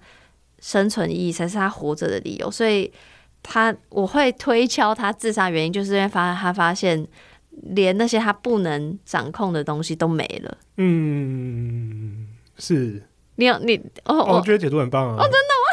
[0.60, 2.52] 生存意义，才是他活着的理由。
[2.52, 2.94] 所以
[3.42, 7.08] 他我会推敲他自杀原因，就是因为发他发现
[7.64, 10.58] 连那些他不能掌控的东西都没了。
[10.78, 12.28] 嗯，
[12.60, 13.02] 是。
[13.38, 15.16] 你有你哦，我觉得解读很棒啊！
[15.18, 15.66] 哦，真的吗？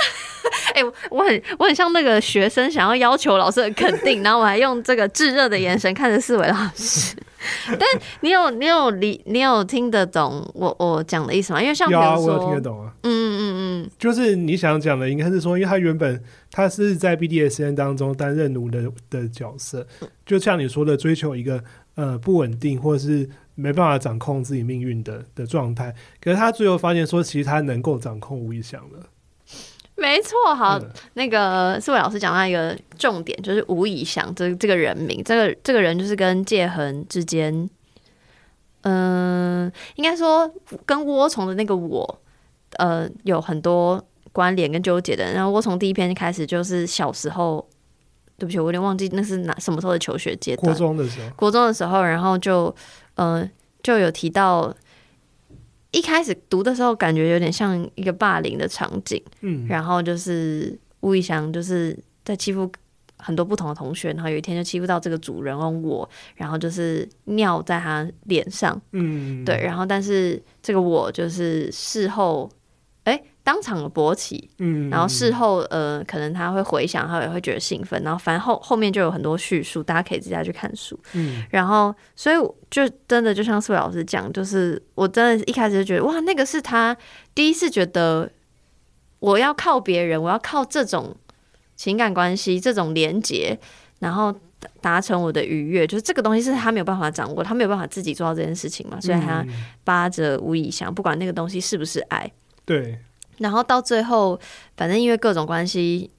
[0.74, 7.14] 哎、欸，我很我很像那个学生想要要求老师的肯定， 然后我还用这个炙热的眼神看着四维老师。
[7.78, 7.80] 但
[8.20, 11.62] 你有你有理你有听得懂我我讲的意思吗？
[11.62, 12.94] 因为像比如说，有啊，我有听得懂啊。
[13.02, 13.42] 嗯嗯
[13.84, 19.86] 嗯，就是你想讲的，应该是说，因为他原本他是在 BDSN 当中担任奴的的角色，
[20.24, 21.62] 就像你说的，追求一个
[21.96, 25.94] 呃不稳定或者是没办法掌控自己命运的的状态。
[26.20, 28.98] 可是他最后发现说，其实他能够掌控无疑想的。
[30.02, 37.54] 没错，好，嗯、那个四位老师讲到一个重点，就是吴以翔这这个人名，这个这个人就是跟界恒之间，
[38.80, 40.52] 嗯、呃，应该说
[40.84, 42.18] 跟窝虫的那个我，
[42.78, 45.32] 呃，有很多关联跟纠结的。
[45.32, 47.64] 然后窝虫第一篇开始就是小时候，
[48.36, 52.74] 对不起，我有点忘记那是哪什么时候的求学阶段，国中的时候，国中的时候，然后就，
[53.14, 53.48] 呃，
[53.84, 54.74] 就有提到。
[55.92, 62.70] 一开始读的时候，感觉有点像一个霸凌的场景，嗯，然后就是吴以翔就是在欺负
[63.18, 72.61] 很多不同的同学，然后有一天就欺负到这个主人翁我，然后就是尿在他脸上，嗯，对，然后但是这个我就是事后，哎。
[73.44, 82.36] 当场的勃起，嗯，然后事后，呃，可能他会回想，他也会觉得兴奋，然后反正后后面就有很多叙述，大家可以自己去看书，嗯，然后所以
[82.70, 86.96] 就真的就像四位老师讲，就是我真的一开始就觉得，哇，那个是他
[87.34, 88.30] 第一次觉得
[89.18, 91.16] 我要靠别人，我要靠这种
[91.74, 93.58] 情感关系、这种连接，
[93.98, 94.32] 然后
[94.80, 99.44] 达成我的愉悦，就是这个东西是他没有办法掌握，他没有办法自己做到这件事情嘛，所以他
[99.82, 102.30] 扒着吴以翔，不管那个东西是不是爱，
[102.64, 102.96] 对。
[103.38, 104.38] 然后到最后，
[104.76, 106.10] 反正因为各种关系，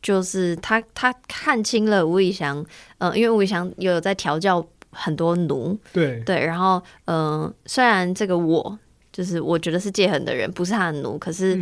[0.00, 2.58] 就是他他看清了吴以翔，
[2.98, 6.20] 嗯、呃，因为吴以翔也有在调教很多奴，对。
[6.20, 8.78] 对，然后嗯、呃，虽然这个我
[9.12, 11.56] 就是我觉得是介狠的人，不是他的奴，可是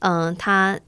[0.00, 0.78] 嗯、呃，他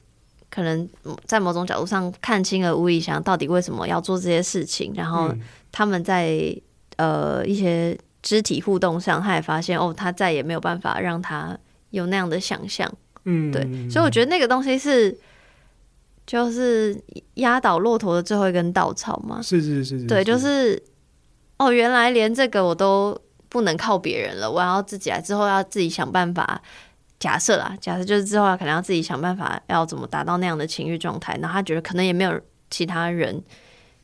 [0.51, 0.89] 可能
[1.25, 5.33] 在某种角度上看清了吴以翔到底为什么要做这些事情，然后
[5.73, 6.55] 他们在
[6.97, 11.57] 呃一些肢体互动上，他也发现哦，他再也没有办法让他
[11.91, 12.93] 有那样的想象。
[13.25, 15.16] 嗯，对，所以我觉得那个东西是，
[16.27, 16.99] 就是
[17.35, 19.41] 压倒骆驼的最后一根稻草嘛。
[19.43, 20.83] 是是是，是，对，就是
[21.59, 23.18] 哦，原来连这个我都
[23.49, 26.61] 不能靠别人了，我要自己来，之后要自己想办法。
[27.20, 31.39] 假设啦，假设就是之后可能要自己想办法，要怎么达到那样的情欲状态。
[31.41, 33.43] 然后他觉得可能也没有其他人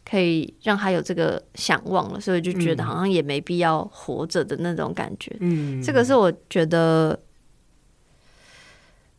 [0.09, 5.37] 可以让他有这个想望了，所以就觉得好像也没必要活着的那种感觉。
[5.41, 7.19] 嗯，这个是我觉得。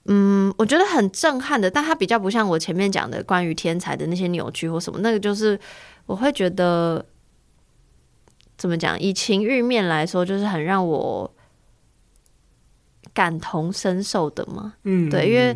[0.05, 5.59] 嗯，我觉得很震撼的，但它比较不像我前面讲的关于天才的那些扭曲或什么，那个就是
[6.07, 7.05] 我会觉得
[8.57, 11.31] 怎么讲，以情欲面来说，就是很让我
[13.13, 14.73] 感同身受的嘛。
[14.83, 15.55] 嗯，对，因为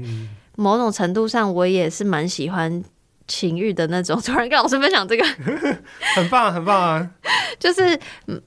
[0.55, 2.83] 某种程度上，我也是蛮喜欢
[3.27, 4.19] 情欲的那种。
[4.21, 5.25] 突然跟老师分享这个，
[6.15, 7.11] 很棒，很棒啊！
[7.59, 7.99] 就是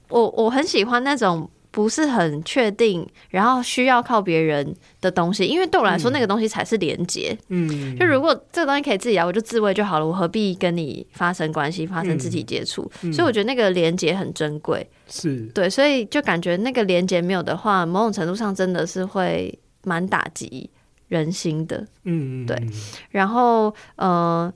[0.07, 7.37] 我我很喜欢那种不是很确定，然后需要靠别人的东西，因为对我来说，那个东西才是连接。
[7.49, 12.91] 嗯，就如果这个东西可以自己来，我就自慰就好了，我何必跟你发生关系、发生肢体接触？
[13.03, 14.87] 嗯，所以我觉得那个连接很珍贵。
[15.07, 20.69] 是对，所以就感觉那个连接没有的话，某种程度上真的是会蛮打击
[21.07, 21.85] 人心的。
[22.03, 22.57] 嗯，对。
[23.11, 24.51] 然后，呃，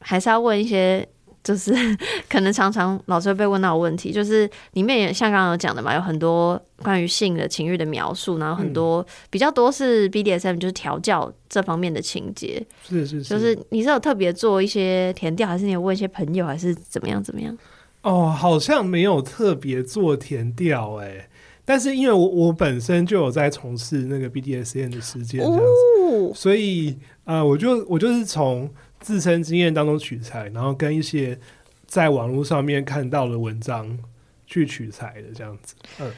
[0.00, 1.08] 还是要问一些。
[1.44, 1.72] 就是
[2.28, 12.66] 可能常常老是会被问到问题，就是里面也像刚刚有讲的嘛，有很多关于性的情欲的描述，然后很多比较多是 BDSM，就是调教这方面的情节。
[12.88, 17.56] 是是是，就是你是有特别做一些填调，还是你有问一些朋友，还是怎么样怎么样？
[18.00, 21.28] 哦，好像没有特别做填调哎，
[21.66, 25.66] 但是因为我我本身就有在从事那个 BDSM 的时间这样子，
[26.10, 28.70] 哦、所以呃，我就我就是从。
[29.04, 31.38] 自身经验当中取材，然后跟一些
[31.86, 33.98] 在网络上面看到的文章
[34.46, 35.74] 去取材的这样子。
[36.00, 36.10] 嗯，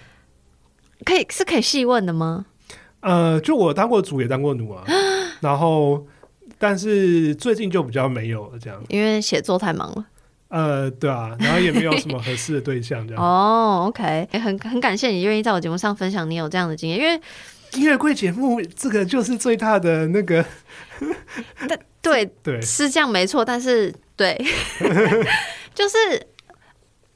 [1.05, 2.47] 可以是可以细问的吗？
[3.01, 4.84] 呃，就我当过主也当过奴啊，
[5.43, 6.07] 然后
[6.59, 10.07] 但是最近就比较没有了这样，因为写作太忙了。
[10.47, 13.18] 呃，对啊，然后也没有什么合适的对象这样。
[13.24, 17.20] 哦，OK，很很感谢你愿意在我节目上分享你有这样的经验，因为
[17.74, 20.45] 音乐柜节目这个就是最大的那个。
[21.68, 24.36] 但对对是这样没错，但是对，
[25.74, 25.97] 就是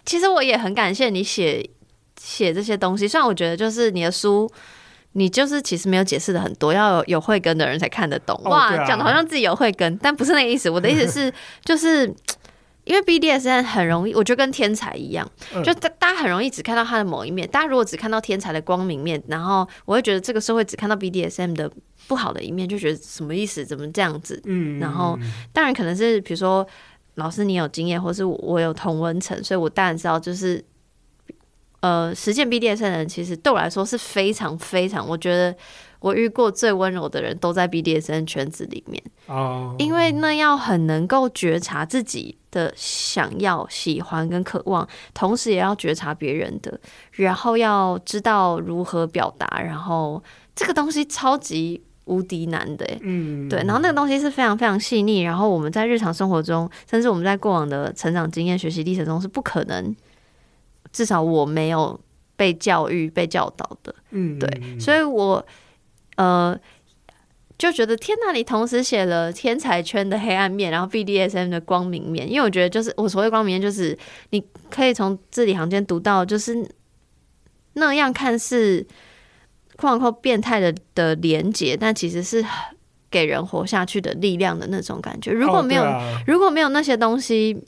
[0.04, 1.68] 其实我也很感谢你写
[2.20, 3.06] 写这些东西。
[3.06, 4.50] 虽然我觉得就是你的书，
[5.12, 8.40] 你就是其实没有解释的很多，要有有慧根的人才看得懂。
[8.44, 10.68] 哇，讲的、好像自己有慧根，但不是那个意思。
[10.68, 11.32] 我的意思是，
[11.64, 12.12] 就是。
[12.84, 15.30] 因为 BDSN 很容易，我觉得跟天才一样，
[15.64, 17.48] 就大大家很容易只看到他的某一面。
[17.48, 21.70] 大家如果只看到天才的光明面，然后我会觉得这个社会只看到 BDSM 的
[22.08, 23.64] 不好的一面，就觉得什么意思？
[23.64, 24.40] 怎么这样子？
[24.46, 25.18] 嗯，然后
[25.52, 26.66] 当然可能是比如说
[27.14, 30.64] 老师你有经验，或是我有同温层，所以我当然知道，就是
[31.80, 35.54] 呃，实践 BDSM 的人其实对我来说是非常非常，我觉得。
[36.00, 39.74] 我遇过最温柔的人都在 BDSN 圈子里面，oh.
[39.78, 46.80] 因为那要很能够觉察自己的想要、喜欢跟渴望，同时也要觉察别人的，
[47.12, 50.22] 然后要知道如何表达，然后
[50.56, 59.94] 这个东西超级无敌难的，嗯，对，然后那个东西是非常非常细腻，然后我们在日常生活中，甚至我们在过往的成长经验、学习历程中是不可能，
[60.92, 62.00] 至少我没有
[62.36, 65.44] 被教育、被教导的，嗯，对，所以我。
[66.20, 66.60] 呃，
[67.56, 68.30] 就觉得天哪！
[68.32, 72.30] 你同时写了天才圈的黑暗面，然后 BDSM 的光明面。
[72.30, 73.96] 因为我觉得，就是我所谓光明面，就是
[74.28, 76.68] 你可以从字里行间读到，就是
[77.72, 78.86] 那样看似
[79.76, 82.44] “框框”变态的的连结，但其实是
[83.10, 85.30] 给人活下去的力量的那种感觉。
[85.30, 87.58] 如果没有，哦啊、如果没有那些东西，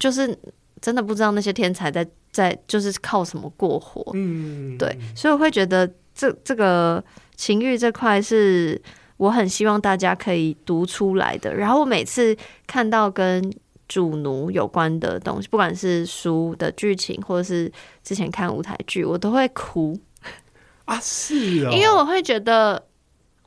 [0.00, 0.36] 就是
[0.80, 4.04] 真的不知道那些天才在在就是靠什么过活。
[4.14, 7.04] 嗯，对，所以我会觉得这这个。
[7.36, 8.80] 情欲这块是
[9.16, 11.54] 我很希望大家可以读出来的。
[11.54, 13.52] 然后我每次看到跟
[13.88, 17.70] 主奴有关的东西，不管是书的剧情，或者是
[18.02, 19.98] 之前看舞台剧，我都会哭
[20.86, 20.98] 啊！
[21.00, 22.82] 是哦，因为我会觉得，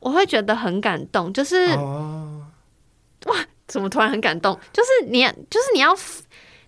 [0.00, 1.32] 我会觉得很感动。
[1.32, 2.46] 就是、哦、
[3.26, 4.58] 哇，怎么突然很感动？
[4.72, 5.96] 就是你，就是你要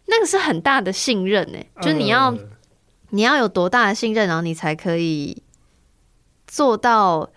[0.06, 1.58] 那个是很大的信任呢。
[1.80, 2.38] 就是你要、呃、
[3.10, 5.40] 你要有多大的信任，然后你才可以。
[6.48, 7.30] 做到，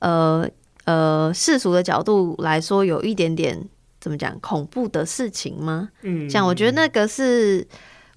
[0.00, 0.48] 呃
[0.86, 3.68] 呃，世俗的角度来说，有一点点
[4.00, 5.90] 怎么讲恐怖的事情吗？
[6.02, 7.66] 嗯，这样我觉得那个是，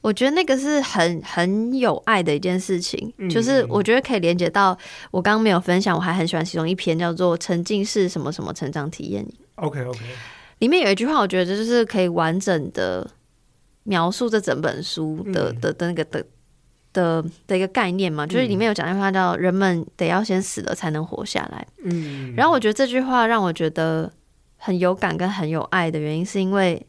[0.02, 4.78] 我觉得那个是很很有爱的一件事情，嗯、就是我觉得可以连接到
[5.12, 9.26] 我刚刚没有分享，我还很喜欢其中一篇叫做《沉浸式什么什么成长体验》。
[9.56, 10.00] OK OK，
[10.60, 13.06] 里面有一句话，我觉得就是可以完整的
[13.84, 16.26] 描述这整本书的、嗯、的的那个的。
[17.00, 21.66] 的的一个概念嘛，就是里面有讲一句话叫“人们得要先死了才能活下来”。
[21.84, 24.12] 嗯，然后我觉得这句话让我觉得
[24.58, 26.86] 很有感跟很有爱的原因，是因为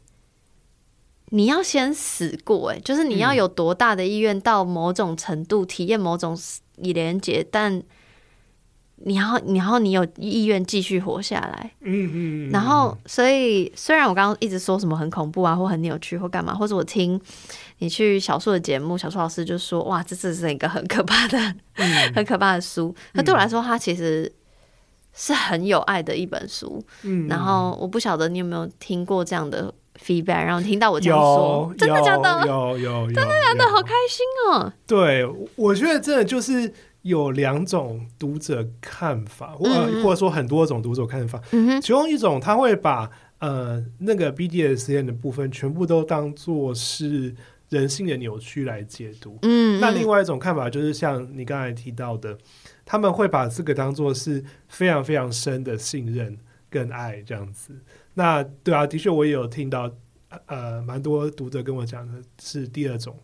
[1.29, 6.37] 你要先死过，哎，就是你要有多大的意愿到某种程度体验某种
[6.75, 7.81] 连结，但。
[9.03, 17.19] 你要，然后你有意愿继续活下来，嗯嗯，然后所以虽然我刚刚一直说什么很恐怖啊，或很扭曲或干嘛，或者我听
[17.79, 21.37] 你去小树的节目，小树老师就说哇，这这是一个很可怕的、
[21.75, 22.93] 嗯、 很可怕的书。
[23.13, 24.31] 那对我来说，它其实
[25.13, 26.83] 是很有爱的一本书。
[27.01, 32.45] 嗯，然后我不晓得你有没有听过这样的 feedback，然后听到我这样说，真的假的？
[32.45, 33.71] 有有，有，有，真的假的？
[33.71, 34.71] 好开心哦！
[34.85, 35.25] 对，
[35.55, 36.71] 我觉得真的就是。
[37.01, 39.65] 有两种读者看法，或
[40.03, 41.41] 或者说很多种读者看法。
[41.81, 47.35] 其中一种他会把呃那个 BDSN 的部分全部都当做是
[47.69, 49.39] 人性的扭曲来解读。
[49.41, 52.37] 嗯，那另外一种看法就是像你刚才提到的，
[52.85, 56.37] 他们会把这个当做是非常非常深的信任
[56.69, 57.73] 跟爱这样子。
[58.13, 59.89] 那对啊，的确我也有听到，
[60.45, 63.17] 呃，蛮多读者跟我讲的是第二种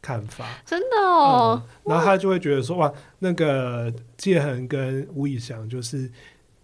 [0.00, 1.62] 看法，真的哦。
[1.62, 6.10] 嗯、然后他就会觉得说，哇，那个介恒跟吴以翔就是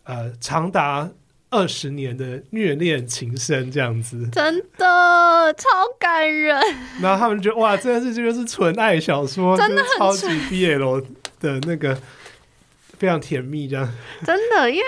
[0.04, 1.10] 呃长达
[1.50, 5.68] 二十年的虐恋情深这样子，真的超
[5.98, 6.56] 感人。
[7.00, 11.04] 然后他们就觉得哇，真的是这个是纯爱小说，真的很超级 BL
[11.40, 11.98] 的那个
[12.98, 13.88] 非常甜蜜这样。
[14.24, 14.84] 真的，因为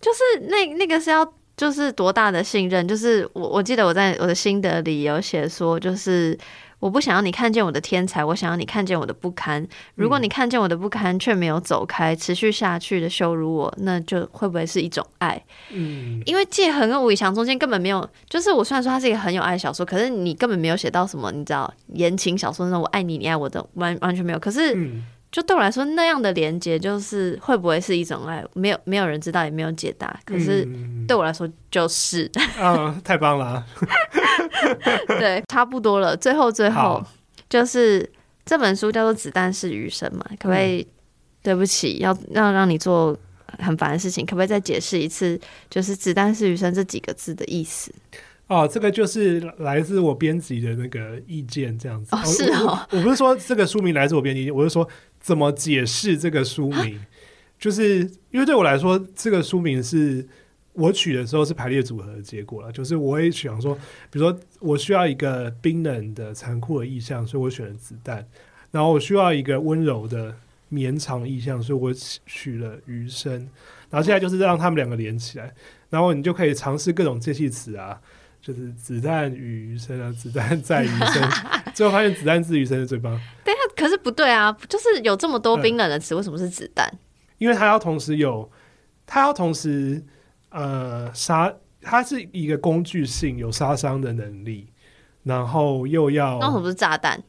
[0.00, 1.32] 就是那那个是要。
[1.58, 2.86] 就是多大的信任？
[2.86, 6.38] 就是我我记得我在我的心得里有写说，就是
[6.80, 9.66] 我不想要你看见我的天才，我想要你看见我的不堪。
[9.94, 15.42] 如果你看见我的不堪却没有走开，持续下去的羞辱我，那就会不会是一种爱？
[15.70, 24.38] 嗯，因为界恒跟吴以翔中间根本没有，就是我虽然说他是一个很有爱的小说，可是你根本没有写到什么，你知道言情小说那种我爱你，你爱我的，完完全没有。
[24.38, 24.74] 可是。
[24.74, 28.42] 嗯就对我来说，那样的连接就是会不会是一种爱？
[28.54, 30.18] 没有没有人知道，也没有解答。
[30.24, 30.66] 可是
[31.06, 33.62] 对我来说，就是 啊、嗯，太棒了！
[35.20, 36.16] 对，差不多了。
[36.16, 37.04] 最后最后，
[37.48, 38.10] 就是
[38.46, 40.24] 这本书叫做《子弹是余生》嘛？
[40.40, 40.86] 可不可以？
[41.42, 43.16] 对不起，要要让你做
[43.58, 45.38] 很烦的事情，可不可以再解释一次？
[45.68, 47.92] 就是“子弹是余生”这几个字的意思？
[48.48, 52.16] 哦，这个就是来自我编辑的那个意见，这样子。
[52.16, 52.98] 哦，是哦我。
[52.98, 54.88] 我不是说这个书名来自我编辑，我是说。
[55.20, 57.00] 怎么解释这个书名？
[57.58, 58.00] 就是
[58.30, 60.26] 因为对我来说，这个书名是
[60.74, 62.70] 我取的时候是排列组合的结果了。
[62.70, 63.74] 就是我也想说，
[64.10, 68.22] 比如说我需要一个冰冷的、残酷的意象，所以我选了子弹；
[68.70, 70.36] 然后我需要一个温柔的、
[70.68, 71.92] 绵长意象，所以我
[72.26, 73.32] 取了余生。
[73.90, 75.52] 然后现在就是让他们两个连起来，
[75.90, 78.00] 然后你就可以尝试各种介系词啊，
[78.40, 81.30] 就是子弹与余生啊，子弹在余生，
[81.74, 83.20] 最后发现子弹是余生是最棒。
[83.76, 86.92] 可是不对啊，就是有这么多冰冷的词，为什么是子弹？
[87.38, 88.50] 因为它要同时有，
[89.06, 90.04] 它要同时
[90.50, 94.72] 呃杀，它是一个工具性有杀伤的能力，
[95.22, 97.22] 然后又要那为什么是炸弹？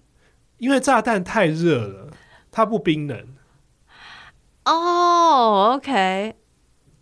[0.57, 2.12] 因为炸弹太热了，
[2.49, 3.36] 它不冰冷。
[4.66, 6.36] 哦、oh,，OK，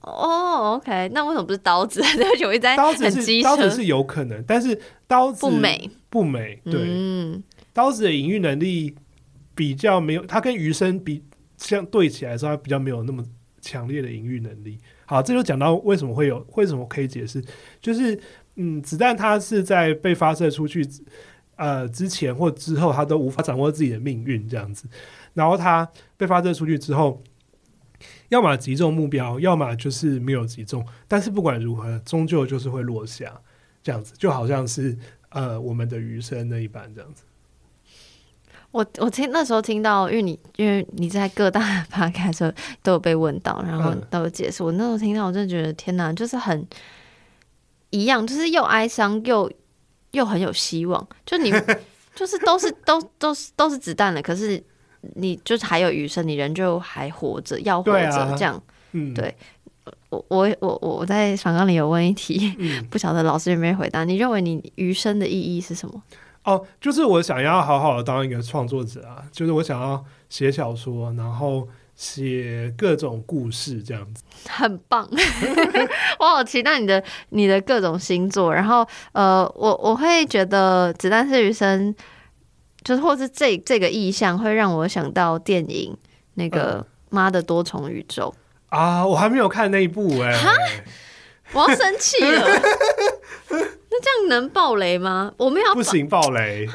[0.08, 2.02] 哦、oh,，OK，那为什么不是刀子？
[2.18, 7.44] 对不起，我一直在刀子是刀子是有可能，但是刀子不美不美，对，嗯、
[7.74, 8.96] 刀子的隐喻能力。
[9.58, 11.24] 比较没有，它跟余生比
[11.58, 13.24] 相对起来的时候，它比较没有那么
[13.60, 14.78] 强烈的隐喻能力。
[15.08, 17.44] 好，这就讲到为什么会有，为什么可以解释，
[17.82, 18.16] 就是
[18.58, 20.88] 嗯，子弹它是在被发射出去
[21.56, 24.88] 呃之前或之后，它都无法掌握自己的命运这样子。
[25.34, 27.20] 然后它被发射出去之后，
[28.30, 30.86] 要么击中目标，要么就是没有击中。
[31.08, 33.42] 但是不管如何，终究就是会落下
[33.82, 34.98] 这样子，就好像是
[35.30, 37.24] 呃我们的余生那一般这样子。
[38.72, 42.52] 我我听那时候听到，因为你因为你在各大 podcast 的时候
[42.84, 44.62] 都有被问到，然后都有解释。
[44.62, 46.68] 我那时候听到，我真的觉得天哪，就是很
[47.92, 49.50] 一样，就是又哀伤又
[50.12, 51.08] 又很有希望。
[51.26, 51.50] 就你
[52.14, 54.62] 就是都是都都是都是子弹了，可是
[55.16, 58.62] 你就是还有余生，你人就还活着，要活着这样。
[58.92, 59.36] 嗯，对。
[60.10, 64.04] 我我我我在访纲里有问一题，嗯、 不晓得老师有没有回答。
[64.04, 66.02] 你认为你余生的意义是什么？
[66.44, 75.10] 哦，就是我想要好好的当一个创作者啊，就是我想要写小说，然后写各种故事这样子， 很棒。
[76.20, 81.94] 我好期待你的你的各种星座，然后呃，我我会觉得《子弹是余生》，
[82.88, 85.94] 就是或是这这个意象会让我想到电影
[86.36, 86.80] 那个
[87.10, 88.34] 《妈的多重宇宙》
[88.70, 90.84] 嗯、啊，我还没有看那一部哎、欸，
[91.52, 92.48] 我要生气了。
[93.50, 95.34] 那这样能爆雷吗？
[95.36, 96.74] 我们要不行爆雷哈，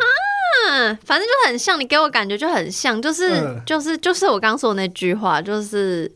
[1.02, 6.12] 反正就很像，你给我感觉就很像，就是、呃、就是就是我刚说的那句话，就是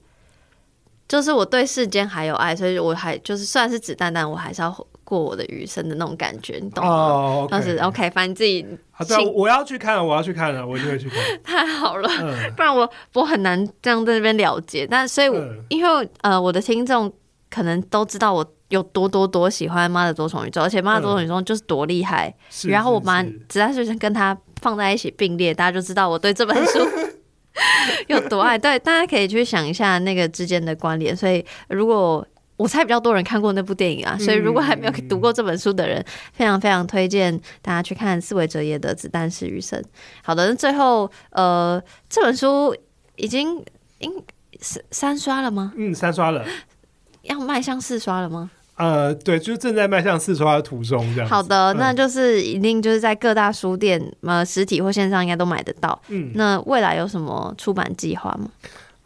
[1.08, 6.90] 就是我对世间还有爱，所以我还就是虽然是子弹，但我还是要过我的余生的那种感觉，你懂吗？
[6.90, 11.18] 哦，当时 OK，反正自己好的，我要去看，我要去看了，我一定会去看。
[11.42, 14.86] 太好了，呃、不然我我很难这样在那边了解。
[14.86, 17.10] 但所以我，因为呃，我的听众
[17.48, 18.44] 可能都知道我。
[18.70, 22.34] 有多多多喜欢《妈的多重宇宙》，而且《妈的多重宇宙》就是多厉害。
[22.64, 26.80] 嗯、然后我把子弹是跟他放在一起并列，大家就知道我对这本书
[28.08, 28.58] 有多爱。
[28.58, 31.14] 对，大家可以去想一下那个之间的关联。
[31.16, 32.26] 所以，如果
[32.56, 39.80] 我猜比较多人看过那部电影啊，所以如果还没有读过这本书的人，嗯、非常非常推荐大家去看四维哲也的《子弹是余生》。
[40.22, 42.74] 好的，那最后呃，这本书
[43.16, 43.62] 已经
[43.98, 44.10] 应
[44.90, 45.72] 三刷了吗？
[45.76, 46.44] 嗯，三刷了。
[47.22, 48.50] 要迈向四刷了吗？
[48.76, 51.28] 呃，对，就是正在迈向四刷的途中这样。
[51.28, 56.00] 好的，嗯、那就是一定就是在各大书店，呃，实体或线上应该都买得到。
[56.08, 58.48] 嗯，那未来有什么出版计划吗？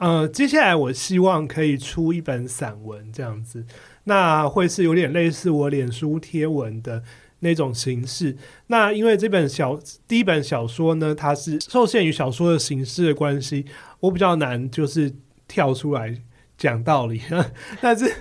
[0.00, 3.64] 呃，接下来我希望可以出一本散文这样子，
[4.04, 7.02] 那会是有点类似我脸书贴文的
[7.40, 8.36] 那种形式。
[8.66, 9.78] 那因为这本小
[10.08, 13.66] 第一本小说呢，它是受限于小说的形式的关系，
[14.00, 15.12] 我比较难就是
[15.46, 16.22] 跳出来。
[16.60, 17.18] 讲道理，
[17.80, 18.12] 但是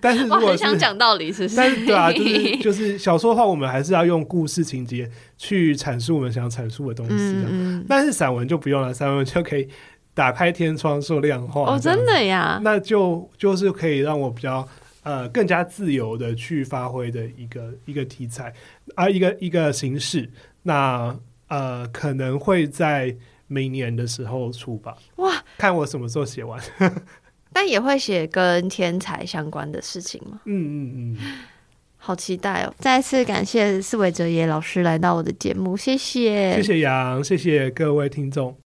[0.00, 1.54] 但是 如果是我很想讲道理，是不是？
[1.56, 5.08] 但是对啊，就是就是小说的话，我们还是要用故事情节
[5.38, 7.14] 去阐述我们想阐述的东西。
[7.14, 7.86] 嗯嗯。
[7.88, 9.68] 但是散文就不用了，散文就可以
[10.16, 11.74] 打开天窗说亮话。
[11.74, 12.58] 哦，真的呀？
[12.64, 14.66] 那就就是可以让我比较
[15.02, 18.50] 呃更加自由的去发挥的一个一个题材
[18.94, 20.30] 啊，一个一个形式。
[20.62, 21.14] 那
[21.48, 23.14] 呃可能会在
[23.46, 24.96] 明年的时候出吧。
[25.16, 26.58] 哇，看我什么时候写完。
[27.52, 30.40] 但也会写跟天才相关的事情吗？
[30.46, 31.38] 嗯嗯嗯，
[31.96, 32.74] 好期待哦！
[32.78, 38.65] 再次感谢思维哲也老师来到我的节目，谢谢，谢谢杨，谢谢各位听众。